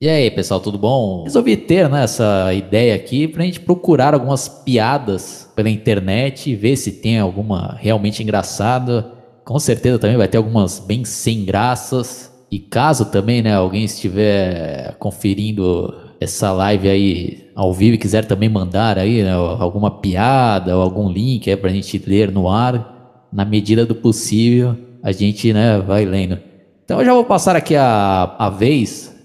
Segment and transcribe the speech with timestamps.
[0.00, 1.24] E aí, pessoal, tudo bom?
[1.24, 6.76] Resolvi ter né, essa ideia aqui pra gente procurar algumas piadas pela internet e ver
[6.76, 9.10] se tem alguma realmente engraçada.
[9.44, 12.32] Com certeza também vai ter algumas bem sem graças.
[12.48, 18.48] E caso também, né, alguém estiver conferindo essa live aí ao vivo e quiser também
[18.48, 23.44] mandar aí né, alguma piada ou algum link aí pra gente ler no ar, na
[23.44, 26.38] medida do possível, a gente, né, vai lendo.
[26.84, 29.17] Então eu já vou passar aqui a, a vez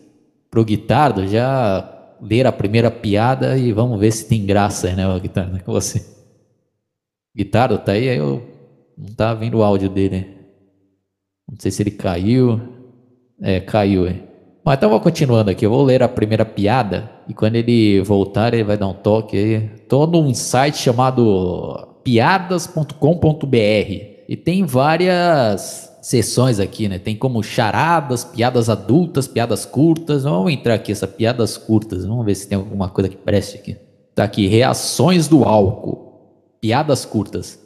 [0.53, 5.07] pro Guitardo já ler a primeira piada e vamos ver se tem graça aí, né,
[5.07, 6.05] o Guitardo, com você.
[7.35, 8.05] Guitardo, tá aí?
[8.05, 8.43] Eu
[8.95, 10.27] não tá vendo o áudio dele.
[11.49, 12.61] Não sei se ele caiu.
[13.41, 14.21] É, caiu, é.
[14.63, 15.65] Mas então vou continuando aqui.
[15.65, 19.35] Eu vou ler a primeira piada e quando ele voltar ele vai dar um toque
[19.35, 19.69] aí.
[19.89, 23.55] Tô num site chamado piadas.com.br
[24.29, 26.99] e tem várias seções aqui, né?
[26.99, 30.23] Tem como charadas, piadas adultas, piadas curtas.
[30.23, 32.05] Vamos entrar aqui, essas piadas curtas.
[32.05, 33.77] Vamos ver se tem alguma coisa que preste aqui.
[34.13, 36.11] Tá aqui, reações do álcool.
[36.59, 37.57] Piadas curtas.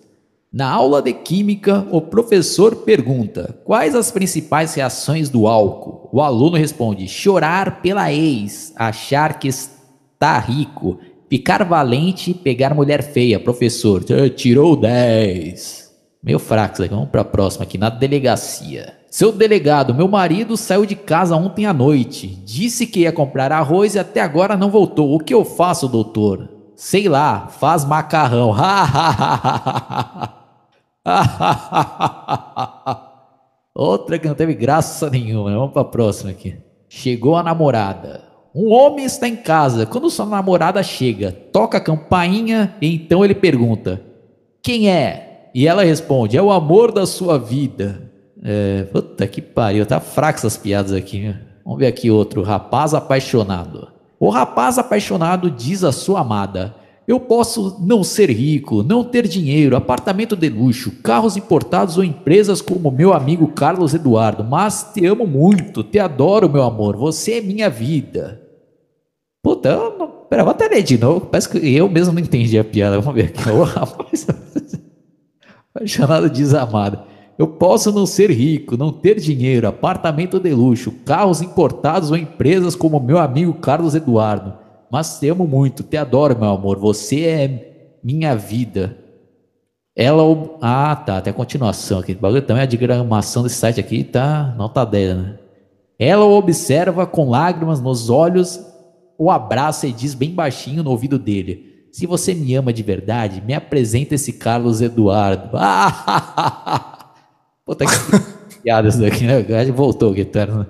[0.54, 6.08] Na aula de química, o professor pergunta: quais as principais reações do álcool?
[6.14, 13.02] O aluno responde: chorar pela ex, achar que está rico, ficar valente e pegar mulher
[13.02, 13.40] feia.
[13.40, 15.87] Professor, "Ah, tirou 10.
[16.28, 16.94] Meio fraco isso aqui.
[16.94, 18.98] Vamos para a próxima aqui, na delegacia.
[19.10, 22.28] Seu delegado, meu marido saiu de casa ontem à noite.
[22.28, 25.16] Disse que ia comprar arroz e até agora não voltou.
[25.16, 26.50] O que eu faço, doutor?
[26.76, 28.54] Sei lá, faz macarrão.
[33.74, 35.56] Outra que não teve graça nenhuma.
[35.56, 36.58] Vamos para a próxima aqui.
[36.90, 38.22] Chegou a namorada.
[38.54, 39.86] Um homem está em casa.
[39.86, 44.02] Quando sua namorada chega, toca a campainha e então ele pergunta:
[44.62, 45.27] Quem é?
[45.54, 48.02] E ela responde: É o amor da sua vida.
[48.44, 51.22] É, puta que pariu, tá fraco essas piadas aqui.
[51.24, 51.42] né?
[51.66, 52.44] Vamos ver aqui outro.
[52.44, 53.90] Rapaz apaixonado.
[54.20, 56.76] O rapaz apaixonado diz à sua amada:
[57.08, 62.62] Eu posso não ser rico, não ter dinheiro, apartamento de luxo, carros importados ou empresas
[62.62, 67.42] como meu amigo Carlos Eduardo, mas te amo muito, te adoro, meu amor, você é
[67.42, 68.42] minha vida.
[69.44, 72.58] Puta, eu não, pera, vou até ler de novo, parece que eu mesmo não entendi
[72.58, 73.00] a piada.
[73.00, 73.48] Vamos ver aqui.
[73.50, 74.28] O rapaz
[75.78, 77.04] apaixonado diz à amada:
[77.38, 82.76] Eu posso não ser rico, não ter dinheiro, apartamento de luxo, carros importados ou empresas
[82.76, 84.54] como meu amigo Carlos Eduardo,
[84.92, 88.98] mas te amo muito, te adoro, meu amor, você é minha vida.
[89.96, 90.24] Ela.
[90.62, 92.12] Ah, tá, tem a continuação aqui.
[92.12, 95.40] O bagulho também, a diagramação desse site aqui tá nota 10, né?
[96.00, 98.64] Ela o observa com lágrimas nos olhos,
[99.18, 101.67] o abraça e diz bem baixinho no ouvido dele:
[101.98, 105.50] Se você me ama de verdade, me apresenta esse Carlos Eduardo.
[107.66, 107.92] Puta que
[108.62, 109.44] piada isso daqui, né?
[109.72, 110.70] Voltou o guitarra.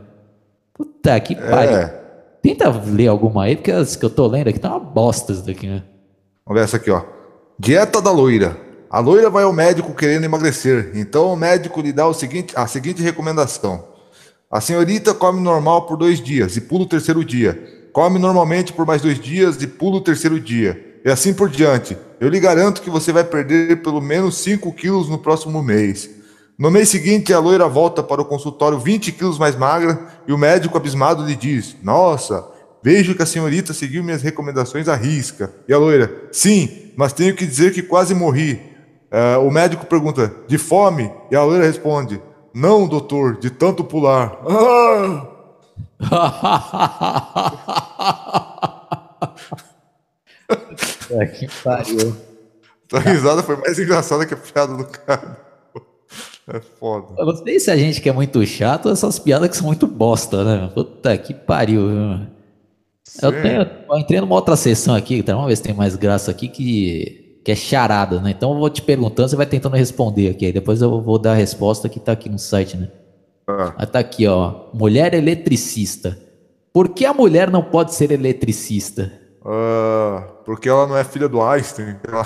[0.74, 1.80] Puta que pariu.
[1.80, 2.02] É.
[2.42, 5.46] Tenta ler alguma aí, porque as que eu tô lendo aqui tá uma bosta isso
[5.46, 5.84] daqui, né?
[6.46, 7.04] Vamos ver essa aqui, ó.
[7.60, 8.56] Dieta da loira.
[8.90, 10.92] A loira vai ao médico querendo emagrecer.
[10.96, 13.84] Então o médico lhe dá o seguinte, a seguinte recomendação.
[14.50, 17.90] A senhorita come normal por dois dias e pula o terceiro dia.
[17.92, 20.87] Come normalmente por mais dois dias e pula o terceiro dia.
[21.08, 21.98] E assim por diante.
[22.20, 26.10] Eu lhe garanto que você vai perder pelo menos 5 quilos no próximo mês.
[26.60, 30.38] No mês seguinte, a loira volta para o consultório 20 quilos mais magra e o
[30.38, 32.46] médico abismado lhe diz: Nossa,
[32.84, 35.54] vejo que a senhorita seguiu minhas recomendações à risca.
[35.66, 38.60] E a loira: Sim, mas tenho que dizer que quase morri.
[39.10, 41.10] Eh, o médico pergunta: De fome?
[41.32, 42.22] E a loira responde:
[42.54, 44.38] Não, doutor, de tanto pular.
[49.74, 49.74] Ah!
[51.12, 52.16] É, que pariu.
[52.94, 55.46] A risada foi mais engraçada que a piada do cara.
[56.48, 57.14] É foda.
[57.18, 59.66] Eu não sei se a gente que é muito chato ou essas piadas que são
[59.66, 60.72] muito bosta, né?
[60.74, 62.20] Puta que pariu, viu?
[63.22, 66.32] Eu, tenho, eu entrei numa outra sessão aqui, então vamos ver se tem mais graça
[66.32, 68.32] aqui, que, que é charada, né?
[68.32, 70.46] Então eu vou te perguntando, você vai tentando responder aqui.
[70.46, 72.90] Aí depois eu vou dar a resposta que tá aqui no site, né?
[73.48, 73.74] Ah.
[73.78, 74.68] Aí tá aqui, ó.
[74.74, 76.18] Mulher eletricista.
[76.72, 79.12] Por que a mulher não pode ser eletricista?
[79.48, 81.96] Uh, porque ela não é filha do Einstein.
[82.06, 82.26] Ela...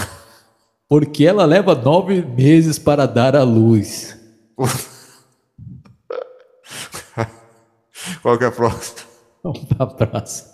[0.90, 4.20] Porque ela leva nove meses para dar à luz.
[8.24, 9.02] Qual que é a próxima?
[9.44, 10.50] Vamos para a próxima.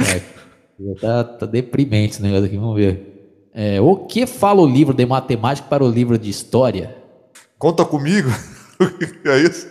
[0.00, 0.22] É,
[1.00, 3.50] tá, tá deprimente esse negócio aqui, vamos ver.
[3.52, 6.96] É, o que fala o livro de matemática para o livro de história?
[7.58, 8.30] Conta comigo.
[9.26, 9.68] é isso?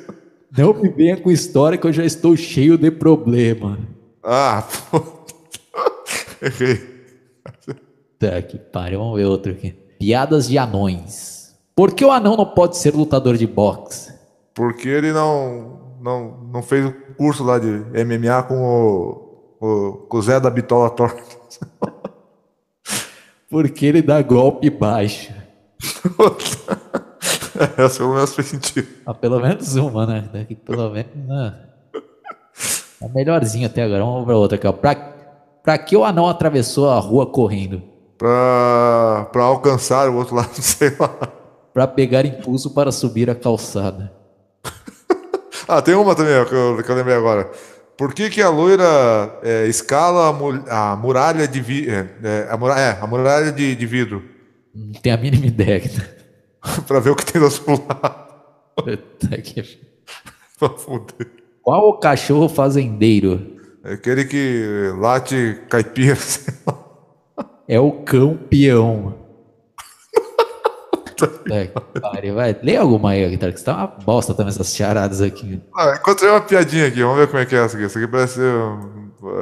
[0.56, 3.80] Não me venha com história que eu já estou cheio de problema.
[4.24, 5.17] Ah, pô.
[6.42, 6.98] Errei.
[8.20, 9.74] Tá que pariu, vamos ver outro aqui.
[10.00, 11.56] Piadas de anões.
[11.76, 14.12] Por que o anão não pode ser lutador de boxe?
[14.56, 20.18] Porque ele não, não, não fez o curso lá de MMA com o, o, com
[20.18, 21.22] o Zé da Bitola Torta.
[23.48, 25.32] Porque ele dá golpe baixo.
[27.78, 28.88] Essa pelo menos fez sentido.
[29.06, 30.30] Ah, pelo menos uma, né?
[30.34, 31.12] Daqui, pelo menos.
[31.16, 31.54] Né?
[33.02, 34.04] É melhorzinho até agora.
[34.04, 34.72] Vamos para outra aqui, ó.
[34.72, 34.96] Pra,
[35.68, 37.84] pra que o anão atravessou a rua correndo?
[38.18, 41.10] para alcançar o outro lado, sei lá.
[41.74, 44.14] Para pegar impulso para subir a calçada.
[45.68, 47.52] ah, tem uma também que eu, que eu lembrei agora.
[47.98, 50.34] Por que, que a loira é, escala
[50.70, 54.24] a, a, muralha de vi, é, é, a, muralha, é, a muralha de, de vidro?
[54.74, 55.92] Não tem a mínima ideia.
[56.88, 58.26] para ver o que tem do outro lado.
[61.62, 63.57] Qual o cachorro fazendeiro?
[63.88, 66.88] É aquele que late caipira, sei lá
[67.68, 69.14] é o campeão.
[71.52, 71.66] é,
[72.00, 72.58] pare, vai.
[72.64, 75.62] Lê alguma aí, Guitarra, que você tá uma bosta também essas charadas aqui.
[75.76, 77.86] Ah, encontrei uma piadinha aqui, vamos ver como é que é essa aqui.
[77.86, 78.54] Essa aqui parece ser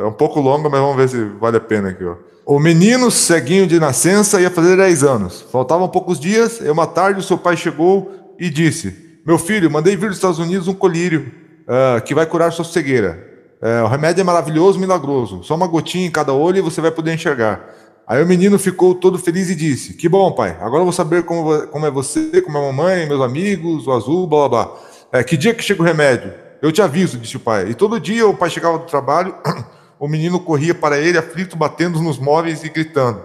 [0.01, 2.15] é um pouco longa, mas vamos ver se vale a pena aqui, ó.
[2.45, 5.41] O menino ceguinho de nascença ia fazer 10 anos.
[5.51, 9.95] Faltavam poucos dias, e uma tarde o seu pai chegou e disse: Meu filho, mandei
[9.95, 11.31] vir dos Estados Unidos um colírio
[11.67, 13.34] uh, que vai curar sua cegueira.
[13.61, 15.43] Uh, o remédio é maravilhoso, milagroso.
[15.43, 17.73] Só uma gotinha em cada olho e você vai poder enxergar.
[18.07, 21.23] Aí o menino ficou todo feliz e disse: Que bom, pai, agora eu vou saber
[21.23, 24.77] como, como é você, como é a mamãe, meus amigos, o azul, blá blá blá.
[25.11, 26.33] É, que dia que chega o remédio?
[26.61, 27.69] Eu te aviso, disse o pai.
[27.69, 29.35] E todo dia o pai chegava do trabalho,
[29.99, 33.23] o menino corria para ele, aflito, batendo nos móveis e gritando: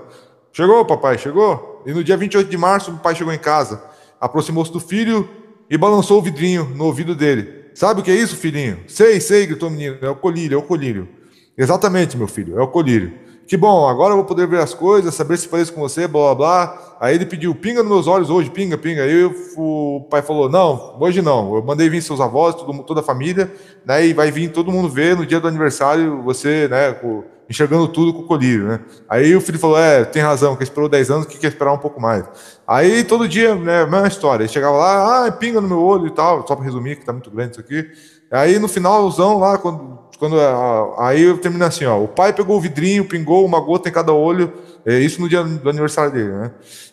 [0.52, 1.82] Chegou, papai, chegou?
[1.84, 3.82] E no dia 28 de março, o pai chegou em casa,
[4.20, 5.28] aproximou-se do filho
[5.68, 7.59] e balançou o vidrinho no ouvido dele.
[7.74, 8.80] Sabe o que é isso, filhinho?
[8.86, 9.98] Sei, sei, gritou o menino.
[10.00, 11.08] É o colírio, é o colírio.
[11.56, 13.12] Exatamente, meu filho, é o colírio.
[13.50, 16.32] Que bom, agora eu vou poder ver as coisas, saber se parece com você, blá
[16.32, 16.96] blá blá.
[17.00, 19.02] Aí ele pediu, pinga nos meus olhos hoje, pinga, pinga.
[19.02, 19.24] Aí
[19.56, 21.56] o pai falou, não, hoje não.
[21.56, 22.54] Eu mandei vir seus avós,
[22.86, 23.52] toda a família,
[23.84, 24.06] né?
[24.06, 26.96] E vai vir todo mundo ver no dia do aniversário, você, né,
[27.48, 28.80] enxergando tudo com o colírio, né?
[29.08, 31.78] Aí o filho falou, é, tem razão, que esperou 10 anos, que quer esperar um
[31.78, 32.24] pouco mais.
[32.64, 34.44] Aí todo dia, né, mesma história.
[34.44, 37.12] Ele chegava lá, ah, pinga no meu olho e tal, só para resumir, que tá
[37.12, 37.84] muito grande isso aqui.
[38.30, 40.46] Aí no finalzão lá, quando quando é,
[40.98, 44.12] aí eu termino assim, ó, o pai pegou o vidrinho, pingou uma gota em cada
[44.12, 44.52] olho,
[44.84, 46.50] é, isso no dia do aniversário dele, né?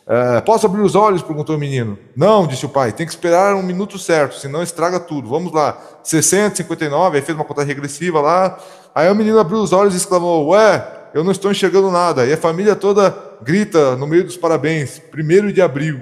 [0.08, 1.22] É, posso abrir os olhos?
[1.22, 2.00] perguntou o menino.
[2.16, 5.28] Não, disse o pai, tem que esperar um minuto certo, senão estraga tudo.
[5.28, 8.58] Vamos lá, 60, 59, aí fez uma conta regressiva lá.
[8.96, 12.26] Aí o menino abriu os olhos e exclamou: Ué, eu não estou enxergando nada.
[12.26, 16.00] E a família toda grita no meio dos parabéns, primeiro de abril.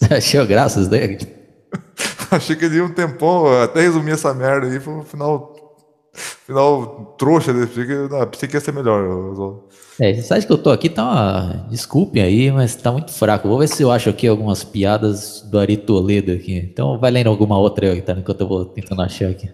[0.00, 1.18] Você achou graças dele?
[2.30, 5.54] Achei que ele ia um tempão, até resumir essa merda aí, foi um final,
[6.46, 7.52] final trouxa.
[7.52, 9.64] Pensei que, não, pensei que ia ser melhor.
[10.00, 11.66] É, esse site que eu tô aqui tá uma.
[11.70, 13.48] Desculpem aí, mas tá muito fraco.
[13.48, 16.56] Vou ver se eu acho aqui algumas piadas do Ari Toledo aqui.
[16.56, 18.12] Então vai lendo alguma outra aí, tá?
[18.12, 19.50] Enquanto eu vou tentando achar aqui.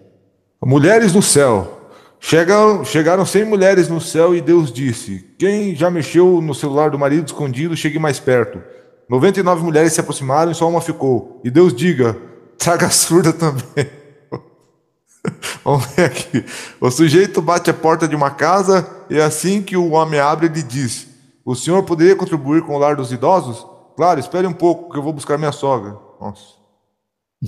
[0.63, 1.81] Mulheres no céu.
[2.19, 6.97] Chegaram, chegaram 100 mulheres no céu e Deus disse: Quem já mexeu no celular do
[6.97, 8.61] marido escondido, chegue mais perto.
[9.07, 11.39] 99 mulheres se aproximaram e só uma ficou.
[11.43, 12.17] E Deus diga:
[12.57, 13.89] Traga surda também.
[15.63, 16.45] Vamos ver aqui.
[16.79, 20.61] O sujeito bate a porta de uma casa e assim que o homem abre, ele
[20.61, 21.07] diz:
[21.43, 23.65] O senhor poderia contribuir com o lar dos idosos?
[23.95, 25.97] Claro, espere um pouco que eu vou buscar minha sogra.
[26.19, 26.55] Nossa.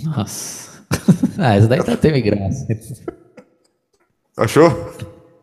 [0.04, 0.86] Nossa.
[1.38, 2.66] ah, essa daí tá teve graça.
[4.38, 4.72] Achou?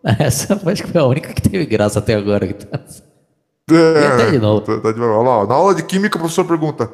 [0.18, 2.44] Essa acho que foi a única que teve graça até agora.
[2.47, 4.61] É, até de novo.
[4.61, 5.47] Tá, tá de novo.
[5.47, 6.90] Na aula de química, o professor pergunta: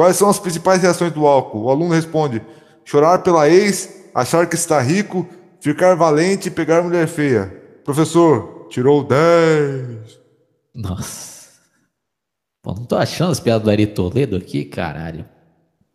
[0.00, 1.64] Quais são as principais reações do álcool?
[1.64, 2.40] O aluno responde:
[2.86, 5.26] chorar pela ex, achar que está rico,
[5.60, 7.54] ficar valente e pegar mulher feia.
[7.84, 10.18] Professor, tirou 10.
[10.74, 11.50] Nossa.
[12.62, 15.26] Pô, não tô achando as piadas do Ari Toledo aqui, caralho.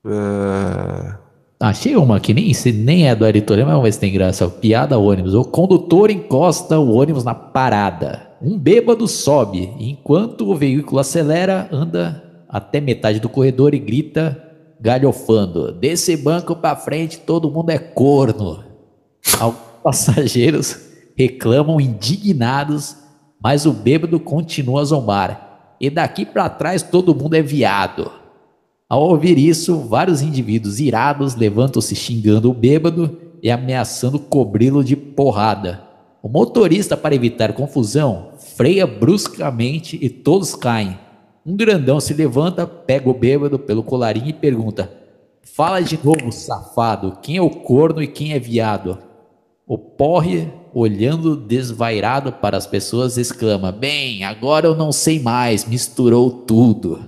[0.05, 1.15] É...
[1.59, 4.13] Achei uma que nem, se nem é do Ari Toledo, mas vamos ver se tem
[4.13, 4.47] graça.
[4.47, 5.33] Piada ônibus.
[5.33, 8.37] O condutor encosta o ônibus na parada.
[8.39, 9.73] Um bêbado sobe.
[9.79, 12.24] Enquanto o veículo acelera, anda
[12.55, 14.41] até metade do corredor e grita,
[14.79, 18.63] galhofando: Desse banco pra frente todo mundo é corno.
[19.37, 20.79] Alguns passageiros
[21.17, 22.95] reclamam indignados,
[23.43, 25.75] mas o bêbado continua a zombar.
[25.81, 28.09] E daqui para trás todo mundo é viado.
[28.87, 35.83] Ao ouvir isso, vários indivíduos irados levantam-se xingando o bêbado e ameaçando cobri-lo de porrada.
[36.23, 40.97] O motorista, para evitar confusão, freia bruscamente e todos caem.
[41.45, 44.89] Um grandão se levanta, pega o bêbado pelo colarinho e pergunta:
[45.43, 48.97] Fala de novo, safado, quem é o corno e quem é viado?
[49.67, 56.31] O porre, olhando desvairado para as pessoas, exclama: Bem, agora eu não sei mais, misturou
[56.31, 56.99] tudo.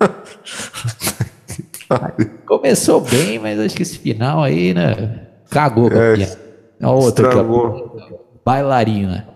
[2.46, 5.26] Começou bem, mas acho que esse final aí, né?
[5.50, 6.38] Cagou É, piada.
[6.82, 7.40] A outra aqui, ó.
[7.40, 8.20] estragou.
[8.44, 9.28] Bailarina.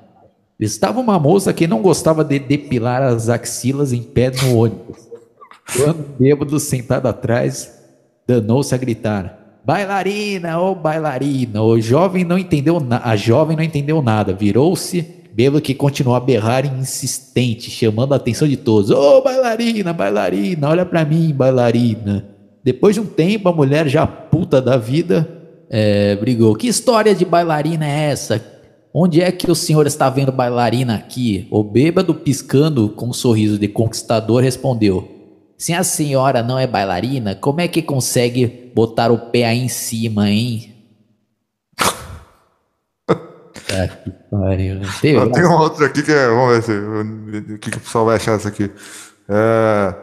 [0.59, 5.09] Estava uma moça que não gostava de depilar as axilas em pé no ônibus.
[5.77, 7.79] Quando o bêbado sentado atrás
[8.27, 11.63] danou-se a gritar: Bailarina, ô bailarina!
[11.63, 16.67] O jovem não entendeu a jovem não entendeu nada, virou-se, bêbado que continuou a berrar
[16.67, 22.27] insistente, chamando a atenção de todos: Ô bailarina, bailarina, olha pra mim, bailarina.
[22.65, 25.29] Depois de um tempo, a mulher já puta da vida
[25.71, 28.58] é, brigou: Que história de bailarina é essa?
[29.01, 31.47] Onde é que o senhor está vendo bailarina aqui?
[31.53, 35.09] O bêbado, piscando com um sorriso de conquistador, respondeu:
[35.57, 39.69] Se a senhora não é bailarina, como é que consegue botar o pé aí em
[39.69, 40.75] cima, hein?
[43.09, 44.81] ah, que pariu.
[45.01, 46.27] Teve, Tem uma outra aqui que é.
[46.27, 48.69] Vamos ver se, o que, que o pessoal vai achar dessa aqui.
[49.29, 49.95] É,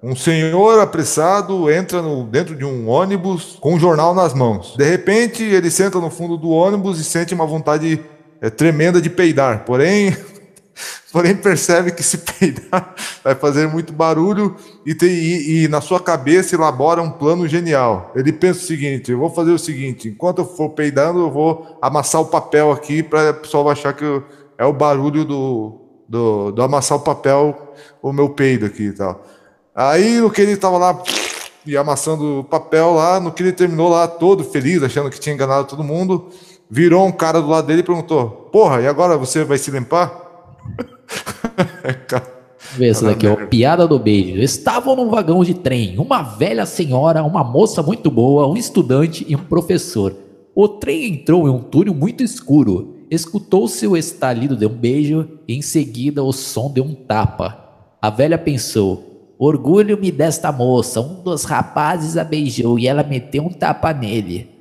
[0.00, 4.76] um senhor apressado entra no, dentro de um ônibus com um jornal nas mãos.
[4.76, 8.13] De repente, ele senta no fundo do ônibus e sente uma vontade
[8.44, 9.64] é, tremenda de peidar.
[9.64, 10.14] Porém,
[11.10, 15.98] porém percebe que se peidar vai fazer muito barulho e, tem, e, e na sua
[15.98, 18.12] cabeça elabora um plano genial.
[18.14, 21.78] Ele pensa o seguinte: eu vou fazer o seguinte, enquanto eu for peidando, eu vou
[21.80, 24.22] amassar o papel aqui para o pessoal achar que eu-
[24.56, 29.26] é o barulho do, do, do amassar o papel, o meu peido aqui e tal.
[29.74, 31.02] Aí no que ele estava lá
[31.66, 35.34] e amassando o papel lá, no que ele terminou lá todo feliz, achando que tinha
[35.34, 36.30] enganado todo mundo,
[36.70, 40.22] virou um cara do lado dele e perguntou: Porra, e agora você vai se limpar?
[42.08, 42.26] Cara,
[42.76, 43.36] ver essa daqui, ó.
[43.46, 44.40] Piada do beijo.
[44.40, 49.36] Estavam num vagão de trem, uma velha senhora, uma moça muito boa, um estudante e
[49.36, 50.14] um professor.
[50.54, 52.94] O trem entrou em um túnel muito escuro.
[53.10, 57.58] Escutou-se o estalido de um beijo e em seguida o som de um tapa.
[58.00, 61.00] A velha pensou: Orgulho-me desta moça.
[61.00, 64.53] Um dos rapazes a beijou e ela meteu um tapa nele.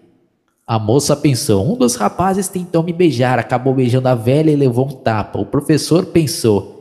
[0.65, 4.88] A moça pensou: um dos rapazes tentou me beijar, acabou beijando a velha e levou
[4.88, 5.39] um tapa.
[5.39, 6.74] O professor pensou: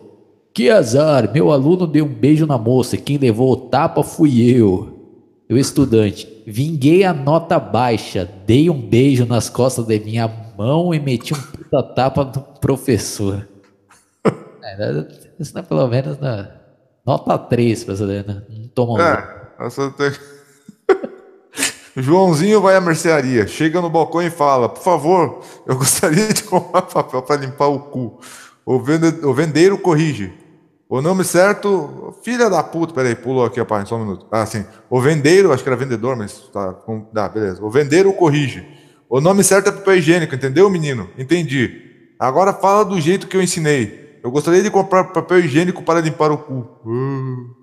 [0.55, 4.43] que azar, meu aluno deu um beijo na moça e quem levou o tapa fui
[4.43, 4.99] eu.
[5.51, 11.01] O estudante, vinguei a nota baixa, dei um beijo nas costas de minha mão e
[11.01, 13.49] meti um puta tapa no professor.
[14.65, 15.07] É,
[15.41, 16.49] isso não é pelo menos na
[17.05, 18.43] nota 3, pra você né?
[18.49, 19.01] Não tomou.
[19.01, 20.12] É, essa tem...
[21.96, 26.82] Joãozinho vai à mercearia, chega no balcão e fala: Por favor, eu gostaria de comprar
[26.82, 28.18] papel para limpar o cu.
[28.64, 29.25] O, vende...
[29.26, 30.32] o vendeiro corrige.
[30.88, 34.26] O nome certo, filha da puta, peraí, pulou aqui a página, só um minuto.
[34.30, 34.64] Ah, sim.
[34.90, 36.72] O vendeiro, acho que era vendedor, mas tá.
[36.75, 37.64] com- beleza.
[37.64, 38.62] O vendeiro corrige.
[39.08, 41.08] O nome certo é papel higiênico, entendeu, menino?
[41.18, 42.14] Entendi.
[42.18, 44.20] Agora fala do jeito que eu ensinei.
[44.22, 47.56] Eu gostaria de comprar papel higiênico para limpar o cu.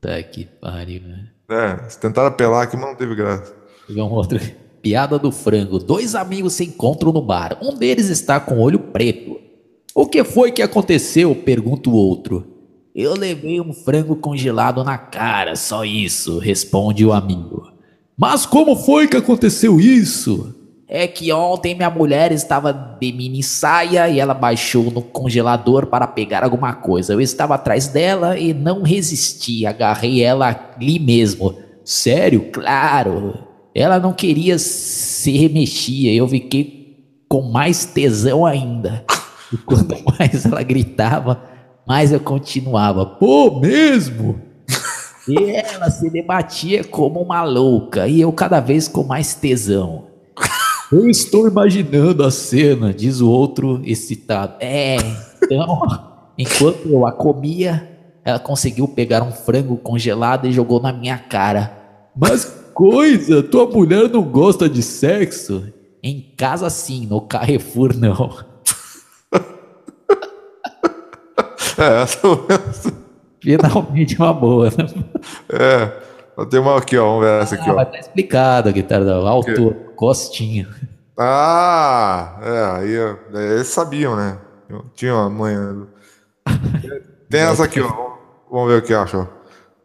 [0.00, 1.28] Tá que pariu, né?
[1.48, 3.54] É, tentaram apelar aqui, mas não teve graça.
[3.88, 4.40] Vamos outra.
[4.82, 5.78] Piada do frango.
[5.78, 7.58] Dois amigos se encontram no bar.
[7.62, 9.38] Um deles está com olho preto.
[9.94, 11.34] O que foi que aconteceu?
[11.34, 12.46] Pergunta o outro.
[12.94, 17.70] Eu levei um frango congelado na cara, só isso, responde o amigo.
[18.16, 20.54] Mas como foi que aconteceu isso?
[20.88, 26.06] É que ontem minha mulher estava de mini saia e ela baixou no congelador para
[26.06, 27.12] pegar alguma coisa.
[27.12, 31.56] Eu estava atrás dela e não resisti, agarrei ela ali mesmo.
[31.84, 32.52] Sério?
[32.52, 33.34] Claro.
[33.74, 39.04] Ela não queria se remexia, eu fiquei com mais tesão ainda.
[39.52, 41.42] E quanto mais ela gritava,
[41.86, 43.04] mais eu continuava.
[43.04, 44.40] Pô, mesmo?
[45.28, 50.06] E ela se debatia como uma louca, e eu cada vez com mais tesão.
[50.92, 54.54] Eu estou imaginando a cena, diz o outro excitado.
[54.60, 54.96] É,
[55.42, 55.82] então,
[56.38, 57.88] enquanto eu a comia,
[58.24, 61.72] ela conseguiu pegar um frango congelado e jogou na minha cara.
[62.14, 65.72] Mas coisa, tua mulher não gosta de sexo?
[66.02, 68.30] Em casa sim, no Carrefour não.
[71.78, 72.18] É, essa
[73.42, 74.86] Finalmente uma boa, né?
[75.50, 76.44] É.
[76.46, 77.04] Tem uma aqui, ó.
[77.06, 77.76] Vamos ver essa aqui, Ah, ó.
[77.76, 80.68] mas tá explicado guitarra da autor, Costinha.
[81.18, 84.38] Ah, é, aí é, eles sabiam, né?
[84.94, 85.86] Tinha uma manhã.
[87.30, 88.16] Tem essa aqui, ó.
[88.50, 89.28] Vamos ver o que acha.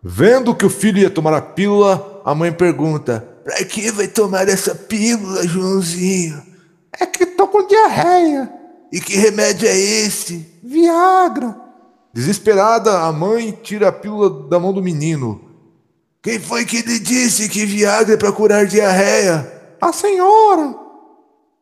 [0.04, 4.50] Vendo que o filho ia tomar a pílula, a mãe pergunta: Pra que vai tomar
[4.50, 6.42] essa pílula, Joãozinho?
[7.00, 8.52] É que tô com diarreia.
[8.92, 10.46] E que remédio é esse?
[10.62, 11.56] Viagra.
[12.14, 15.50] Desesperada, a mãe tira a pílula da mão do menino.
[16.22, 19.61] Quem foi que lhe disse que Viagra é para curar diarreia?
[19.82, 20.76] A senhora.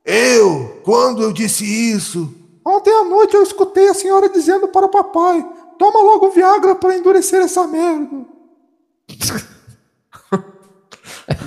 [0.06, 0.82] Eu?
[0.84, 2.34] Quando eu disse isso?
[2.66, 5.48] Ontem à noite eu escutei a senhora dizendo para o papai:
[5.78, 8.26] toma logo Viagra para endurecer essa merda.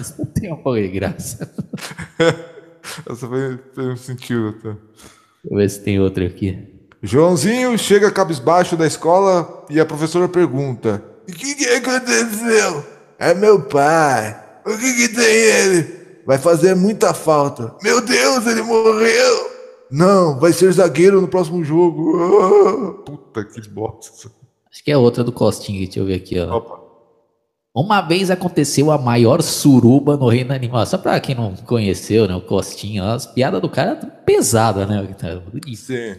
[0.00, 1.54] Isso não tem um de graça.
[3.08, 4.52] Essa foi, fez um sentido.
[4.54, 4.70] Tá?
[4.70, 6.68] Deixa eu ver se tem outra aqui.
[7.02, 12.84] Joãozinho chega cabisbaixo da escola e a professora pergunta: O que, que aconteceu?
[13.18, 14.40] É meu pai.
[14.64, 16.01] O que, que tem ele?
[16.26, 17.74] Vai fazer muita falta.
[17.82, 19.52] Meu Deus, ele morreu!
[19.90, 22.16] Não, vai ser zagueiro no próximo jogo.
[22.18, 24.30] Ah, puta que bosta.
[24.70, 26.56] Acho que é outra do Costinha, deixa eu ver aqui, ó.
[26.56, 26.80] Opa.
[27.74, 30.84] Uma vez aconteceu a maior suruba no reino animal.
[30.86, 35.06] Só pra quem não conheceu, né, o Costinha, as piadas do cara eram pesadas, né?
[35.74, 36.16] Sim.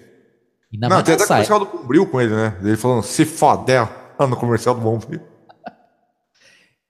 [0.71, 2.57] Ainda Não, mais tem até comercial do Bombril com ele, né?
[2.61, 3.87] Ele falando se fodel
[4.19, 5.21] lá no comercial do Bombril.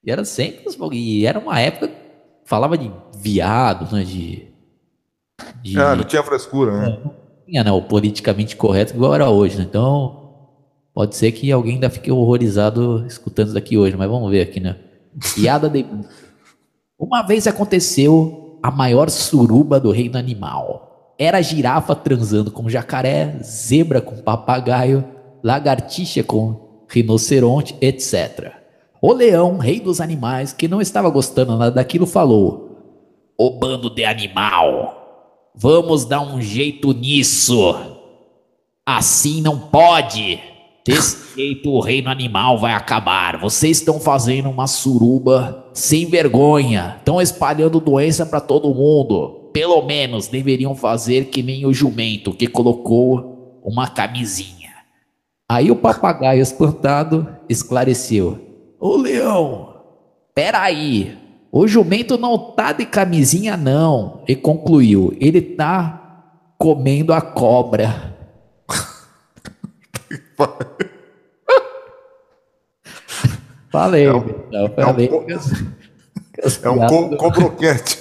[0.03, 2.02] E era sempre E era uma época
[2.45, 4.03] falava de viado, né?
[4.03, 4.47] De.
[5.62, 6.99] de Ah, não tinha frescura, né?
[7.45, 9.65] tinha, né, o politicamente correto igual era hoje, né?
[9.67, 10.29] Então,
[10.93, 14.60] pode ser que alguém ainda fique horrorizado escutando isso daqui hoje, mas vamos ver aqui,
[14.60, 14.77] né?
[15.36, 15.86] Piada de.
[16.97, 21.15] Uma vez aconteceu a maior suruba do reino animal.
[21.19, 25.03] Era girafa transando com jacaré, zebra com papagaio,
[25.43, 28.62] lagartixa com rinoceronte, etc.
[29.05, 32.77] O leão, rei dos animais, que não estava gostando nada daquilo, falou:
[33.37, 37.75] Ô bando de animal, vamos dar um jeito nisso.
[38.85, 40.39] Assim não pode.
[40.87, 43.37] Desse jeito o reino animal vai acabar.
[43.41, 46.95] Vocês estão fazendo uma suruba sem vergonha.
[46.99, 49.49] Estão espalhando doença para todo mundo.
[49.51, 54.71] Pelo menos deveriam fazer que nem o jumento que colocou uma camisinha.
[55.51, 58.52] Aí o papagaio espantado esclareceu:
[58.85, 59.77] Ô leão,
[60.35, 61.17] peraí,
[61.49, 64.25] o jumento não tá de camisinha não.
[64.27, 66.25] E concluiu: ele tá
[66.57, 68.13] comendo a cobra.
[73.71, 75.51] Falei, É um- Vitão, falei que as,
[76.33, 77.99] que as É um co do- cobroquete.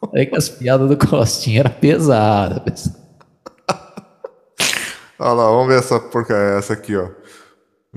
[0.00, 2.90] falei que as piadas do Costinha eram pesadas.
[5.18, 7.08] Olha lá, vamos ver essa porcaria, essa aqui, ó.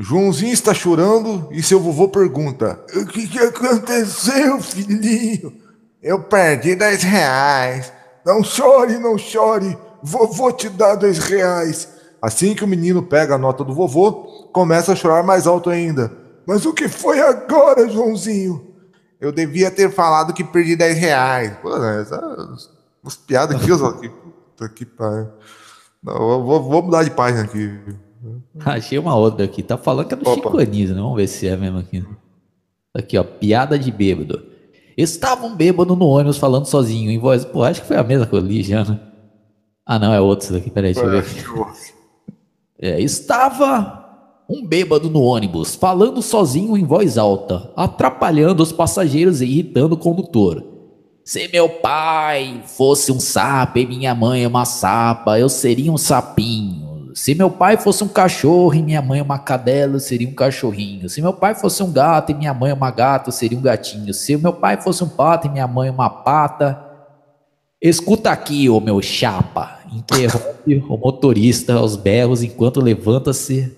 [0.01, 5.53] Joãozinho está chorando e seu vovô pergunta: O que, que aconteceu, filhinho?
[6.01, 7.91] Eu perdi 10 reais.
[8.25, 9.77] Não chore, não chore.
[10.01, 11.89] Vovô te dá 10 reais.
[12.21, 16.09] Assim que o menino pega a nota do vovô, começa a chorar mais alto ainda.
[16.47, 18.73] Mas o que foi agora, Joãozinho?
[19.19, 21.57] Eu devia ter falado que perdi 10 reais.
[21.62, 22.69] Pô, né, essas,
[23.05, 23.67] as piadas aqui,
[23.99, 25.27] que puta que pariu.
[26.01, 27.77] Vou, vou mudar de página aqui.
[28.65, 29.63] Achei uma outra aqui.
[29.63, 30.36] Tá falando que é do Opa.
[30.36, 31.01] Chico Anísio, né?
[31.01, 32.05] Vamos ver se é mesmo aqui.
[32.93, 33.23] Aqui, ó.
[33.23, 34.43] Piada de bêbado.
[34.97, 37.45] Estava um bêbado no ônibus falando sozinho, em voz.
[37.45, 38.99] Pô, acho que foi a mesma que eu li já, né?
[39.86, 40.69] Ah, não, é outro isso daqui.
[40.69, 41.93] Peraí, deixa eu ver aqui.
[42.77, 43.99] É, estava
[44.49, 49.97] um bêbado no ônibus, falando sozinho em voz alta, atrapalhando os passageiros e irritando o
[49.97, 50.63] condutor.
[51.23, 56.68] Se meu pai fosse um sapo e minha mãe uma sapa, eu seria um sapinho.
[57.19, 61.10] Se meu pai fosse um cachorro e minha mãe uma cadela, eu seria um cachorrinho.
[61.10, 64.13] Se meu pai fosse um gato e minha mãe uma gata, eu seria um gatinho.
[64.13, 66.82] Se meu pai fosse um pato e minha mãe uma pata,
[67.82, 69.79] Escuta aqui, ô meu chapa.
[69.91, 73.75] Interrompe o motorista aos berros enquanto levanta-se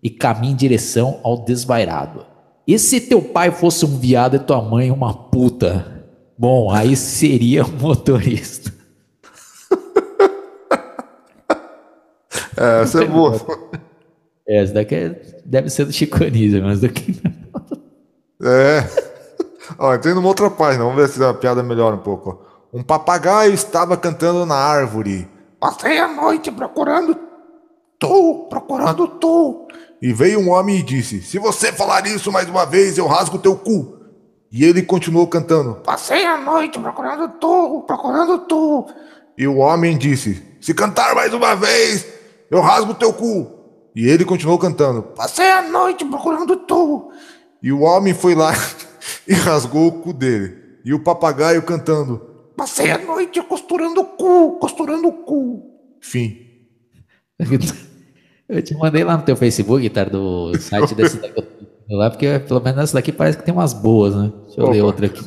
[0.00, 2.24] e caminha em direção ao desvairado.
[2.64, 6.04] E se teu pai fosse um viado e tua mãe uma puta?
[6.38, 8.73] Bom, aí seria o motorista.
[12.56, 13.40] É, essa é boa.
[14.46, 18.50] É, essa daqui é- deve ser do Chico Anísio, mas daqui não.
[18.50, 18.86] É.
[19.78, 22.44] Ó, entrei numa outra página, vamos ver se a piada melhora um pouco.
[22.72, 25.28] Um papagaio estava cantando na árvore.
[25.58, 27.16] Passei a noite procurando
[27.98, 29.66] tu, procurando tu.
[30.02, 33.38] E veio um homem e disse: Se você falar isso mais uma vez, eu rasgo
[33.38, 33.94] teu cu.
[34.52, 38.86] E ele continuou cantando: Passei a noite procurando tu, procurando tu.
[39.38, 42.06] E o homem disse: Se cantar mais uma vez,
[42.54, 43.50] eu rasgo teu cu.
[43.96, 47.10] E ele continuou cantando: Passei a noite procurando tu.
[47.62, 48.52] E o homem foi lá
[49.26, 50.56] e rasgou o cu dele.
[50.84, 52.18] E o papagaio cantando:
[52.56, 55.62] Passei a noite costurando o cu, costurando o cu.
[56.00, 56.38] Fim.
[58.48, 60.04] Eu te mandei lá no teu Facebook, tá?
[60.04, 61.44] Do site desse daqui.
[61.90, 64.32] Lá, porque pelo menos essa daqui parece que tem umas boas, né?
[64.46, 65.22] Deixa eu Opa, ler outra aqui.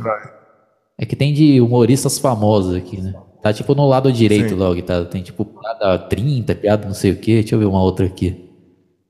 [0.97, 3.13] É que tem de humoristas famosos aqui, né?
[3.41, 4.55] Tá tipo no lado direito Sim.
[4.55, 5.05] logo, tá?
[5.05, 7.35] Tem tipo piada 30, piada não sei o quê.
[7.41, 8.45] Deixa eu ver uma outra aqui.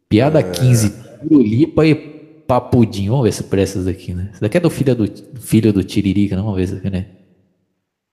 [0.10, 0.94] Piada 15,
[1.30, 3.12] Lipa e Papudinho.
[3.12, 4.30] Vamos ver se presta essa daqui, né?
[4.32, 6.44] Essa daqui é do filho do, filho do Tiririca, não?
[6.44, 7.06] Vamos ver essa aqui, né?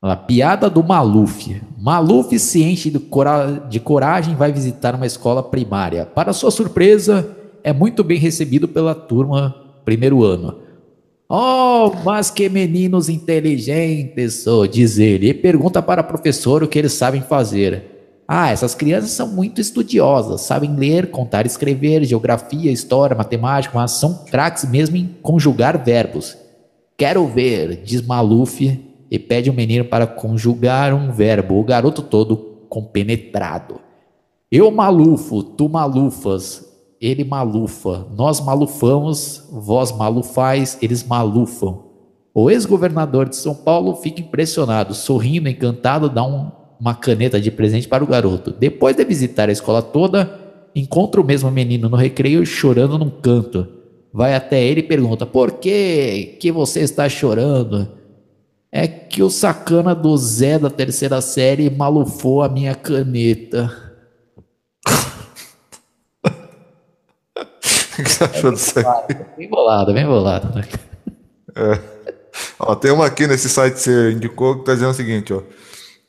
[0.02, 1.60] Olha lá, piada do Maluf.
[1.78, 6.04] Maluf se enche de, cora- de coragem e vai visitar uma escola primária.
[6.04, 7.28] Para sua surpresa,
[7.62, 10.58] é muito bem recebido pela turma primeiro ano.
[11.36, 16.78] Oh, mas que meninos inteligentes, sou, diz ele, e pergunta para a professora o que
[16.78, 18.22] eles sabem fazer.
[18.28, 24.24] Ah, essas crianças são muito estudiosas, sabem ler, contar, escrever, geografia, história, matemática, mas são
[24.26, 26.38] craques mesmo em conjugar verbos.
[26.96, 32.36] Quero ver, diz Maluf e pede o menino para conjugar um verbo, o garoto todo
[32.68, 33.80] compenetrado.
[34.52, 36.64] Eu malufo, tu malufas,
[37.00, 41.84] ele malufa, nós malufamos, vós malufais, eles malufam.
[42.34, 47.86] O ex-governador de São Paulo fica impressionado, sorrindo, encantado, dá um- uma caneta de presente
[47.86, 48.52] para o garoto.
[48.58, 50.38] Depois de visitar a escola toda,
[50.74, 53.66] encontra o mesmo menino no recreio chorando num canto.
[54.12, 57.88] Vai até ele e pergunta: Por que que você está chorando?
[58.72, 63.83] É que o sacana do Zé da terceira série malufou a minha caneta.
[67.98, 68.84] O que você achou disso aí?
[69.36, 70.54] Bem bolado, bem bolado.
[70.54, 70.64] Né?
[72.58, 75.42] Ó, tem uma aqui nesse site que você indicou que tá dizendo o seguinte, ó.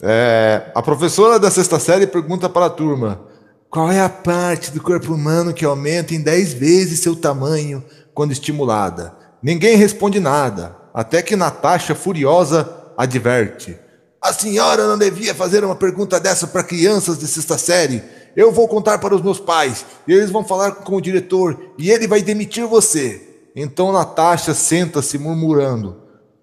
[0.01, 3.21] É, a professora da sexta série pergunta para a turma:
[3.69, 8.31] qual é a parte do corpo humano que aumenta em 10 vezes seu tamanho quando
[8.31, 9.13] estimulada?
[9.41, 13.77] Ninguém responde nada, até que Natasha, furiosa, adverte:
[14.21, 18.03] A senhora não devia fazer uma pergunta dessa para crianças de sexta série.
[18.35, 21.89] Eu vou contar para os meus pais, e eles vão falar com o diretor, e
[21.89, 23.21] ele vai demitir você.
[23.55, 25.95] Então Natasha senta-se murmurando: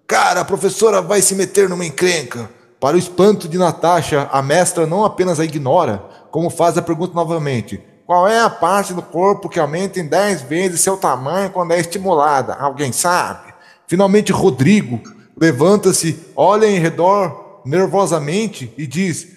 [0.07, 2.49] Cara, a professora vai se meter numa encrenca.
[2.79, 7.13] Para o espanto de Natasha, a mestra não apenas a ignora, como faz a pergunta
[7.13, 11.71] novamente: Qual é a parte do corpo que aumenta em 10 vezes seu tamanho quando
[11.71, 12.55] é estimulada?
[12.55, 13.53] Alguém sabe?
[13.87, 14.99] Finalmente, Rodrigo
[15.39, 19.27] levanta-se, olha em redor nervosamente e diz: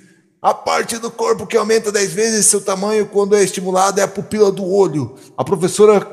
[0.46, 4.08] A parte do corpo que aumenta 10 vezes seu tamanho quando é estimulada é a
[4.08, 5.16] pupila do olho.
[5.36, 6.06] A professora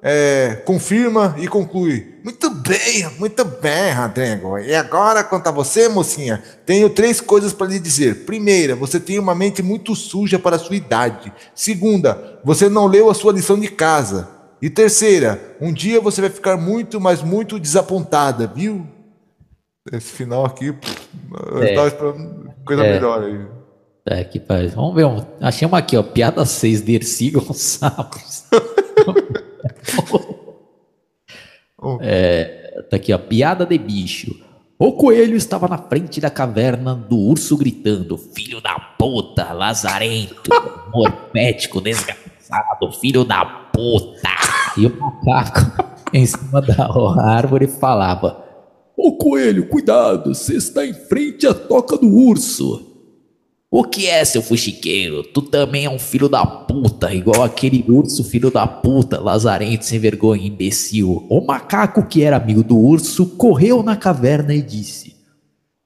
[0.00, 2.14] é, confirma e conclui.
[2.22, 4.56] Muito bem, muito bem, Rodrigo.
[4.60, 8.24] E agora, quanto a você, mocinha, tenho três coisas para lhe dizer.
[8.26, 11.32] Primeira, você tem uma mente muito suja para a sua idade.
[11.52, 14.28] Segunda, você não leu a sua lição de casa.
[14.62, 18.86] E terceira, um dia você vai ficar muito, mas muito desapontada, viu?
[19.92, 20.96] Esse final aqui, pff,
[21.50, 21.74] eu É.
[21.74, 22.92] tava esperando coisa É.
[22.92, 23.59] melhor aí.
[24.06, 24.74] É, que faz.
[24.74, 25.06] Vamos ver.
[25.06, 25.24] Um...
[25.40, 26.02] Achei uma aqui, ó.
[26.02, 28.46] Piada 6, Dercy Gonçalves.
[32.00, 33.18] é, tá aqui, ó.
[33.18, 34.34] Piada de bicho.
[34.78, 40.50] O coelho estava na frente da caverna do urso gritando: Filho da puta, lazarento,
[40.90, 44.30] morpético, desgraçado, filho da puta.
[44.78, 45.84] E o macaco
[46.14, 46.88] em cima da
[47.22, 48.42] árvore falava:
[48.96, 52.89] Ô coelho, cuidado, você está em frente à toca do urso.
[53.72, 55.22] O que é, seu fuxiqueiro?
[55.22, 60.00] Tu também é um filho da puta, igual aquele urso filho da puta, lazarento, sem
[60.00, 61.24] vergonha, imbecil.
[61.30, 65.14] O macaco que era amigo do urso correu na caverna e disse: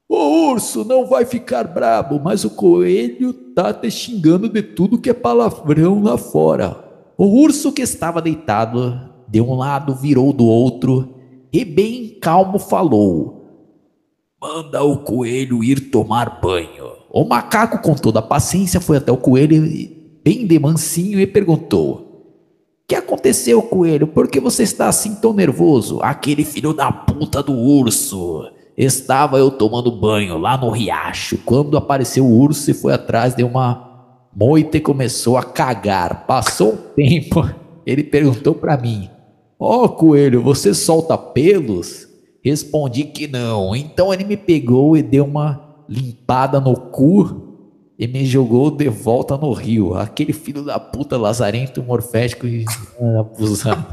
[0.09, 5.11] Ô urso, não vai ficar brabo, mas o coelho tá te xingando de tudo que
[5.11, 6.83] é palavrão lá fora.
[7.19, 11.17] O urso que estava deitado de um lado virou do outro
[11.53, 13.45] e bem calmo falou:
[14.41, 17.04] Manda o coelho ir tomar banho.
[17.17, 19.63] O macaco, com toda a paciência, foi até o coelho,
[20.25, 24.09] bem de mansinho, e perguntou: O que aconteceu, coelho?
[24.09, 26.01] Por que você está assim tão nervoso?
[26.03, 28.51] Aquele filho da puta do urso.
[28.77, 33.45] Estava eu tomando banho lá no riacho, quando apareceu o urso e foi atrás de
[33.45, 36.27] uma moita e começou a cagar.
[36.27, 37.49] Passou um tempo,
[37.87, 39.09] ele perguntou para mim:
[39.57, 42.09] Ó, coelho, você solta pelos?
[42.45, 43.77] Respondi que não.
[43.77, 45.64] Então ele me pegou e deu uma
[45.95, 47.55] limpada no cu
[47.99, 49.95] e me jogou de volta no rio.
[49.95, 52.65] Aquele filho da puta lazarento, morfético e
[53.19, 53.87] abusado.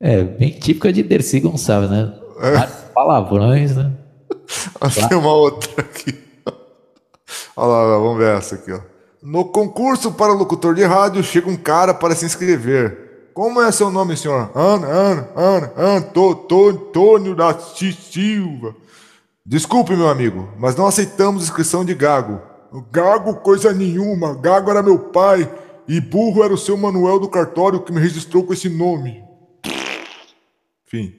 [0.00, 2.14] É, bem típica de Dercy Gonçalves, né?
[2.40, 3.92] Vários Palavrões, né?
[5.08, 6.18] Tem uma outra aqui.
[7.54, 8.80] Olha lá, vamos ver essa aqui, ó.
[9.22, 13.30] No concurso para locutor de rádio, chega um cara para se inscrever.
[13.34, 14.50] Como é seu nome, senhor?
[14.54, 18.74] Ana, Ana, Ana, Antônio da Silva.
[19.44, 22.40] Desculpe, meu amigo, mas não aceitamos inscrição de gago.
[22.92, 24.34] Gago coisa nenhuma.
[24.34, 25.50] Gago era meu pai
[25.88, 29.24] e burro era o seu Manuel do cartório que me registrou com esse nome.
[30.86, 31.12] Fim.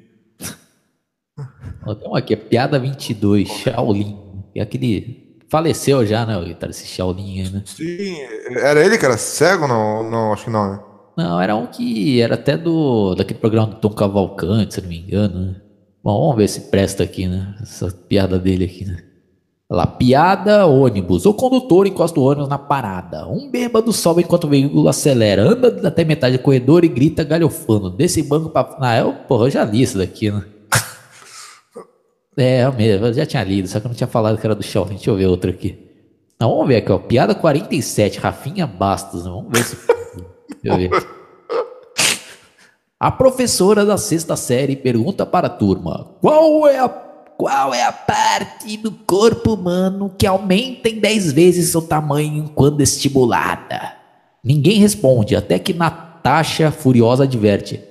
[1.36, 4.18] Tem uma aqui, é Piada 22, Shaolin.
[4.56, 5.40] É aquele.
[5.50, 7.64] Faleceu já, né, o esse Shaolin aí, né?
[7.66, 8.16] Sim,
[8.56, 9.68] era ele que era cego?
[9.68, 10.80] Não, não acho que não, né?
[11.18, 15.00] Não, era um que era até do daquele programa do Tom Cavalcante, se não me
[15.00, 15.62] engano, né?
[16.04, 17.56] Bom, vamos ver se presta aqui, né?
[17.62, 19.04] Essa piada dele aqui, né?
[19.70, 21.26] Lá, piada ônibus.
[21.26, 23.26] O condutor encosta o ônibus na parada.
[23.28, 25.44] Um bêbado sobe enquanto o veículo acelera.
[25.44, 27.90] Anda até metade do corredor e grita galhofando.
[27.90, 28.76] Desse banco pra.
[28.82, 30.44] Ah, eu, porra, eu já li isso daqui, né?
[32.38, 34.56] É, é mesmo, eu já tinha lido, só que eu não tinha falado que era
[34.56, 34.96] do Shaolin.
[34.96, 35.78] Deixa eu ver outro aqui.
[36.40, 36.98] Não, vamos ver aqui, ó.
[36.98, 39.26] Piada 47, Rafinha Bastos.
[39.26, 39.30] Né?
[39.30, 39.78] Vamos ver se.
[40.64, 41.21] Deixa eu ver.
[43.02, 47.92] A professora da sexta série pergunta para a turma: qual é a, qual é a
[47.92, 53.94] parte do corpo humano que aumenta em 10 vezes seu tamanho quando estimulada?
[54.44, 57.84] Ninguém responde, até que Natasha, furiosa, adverte: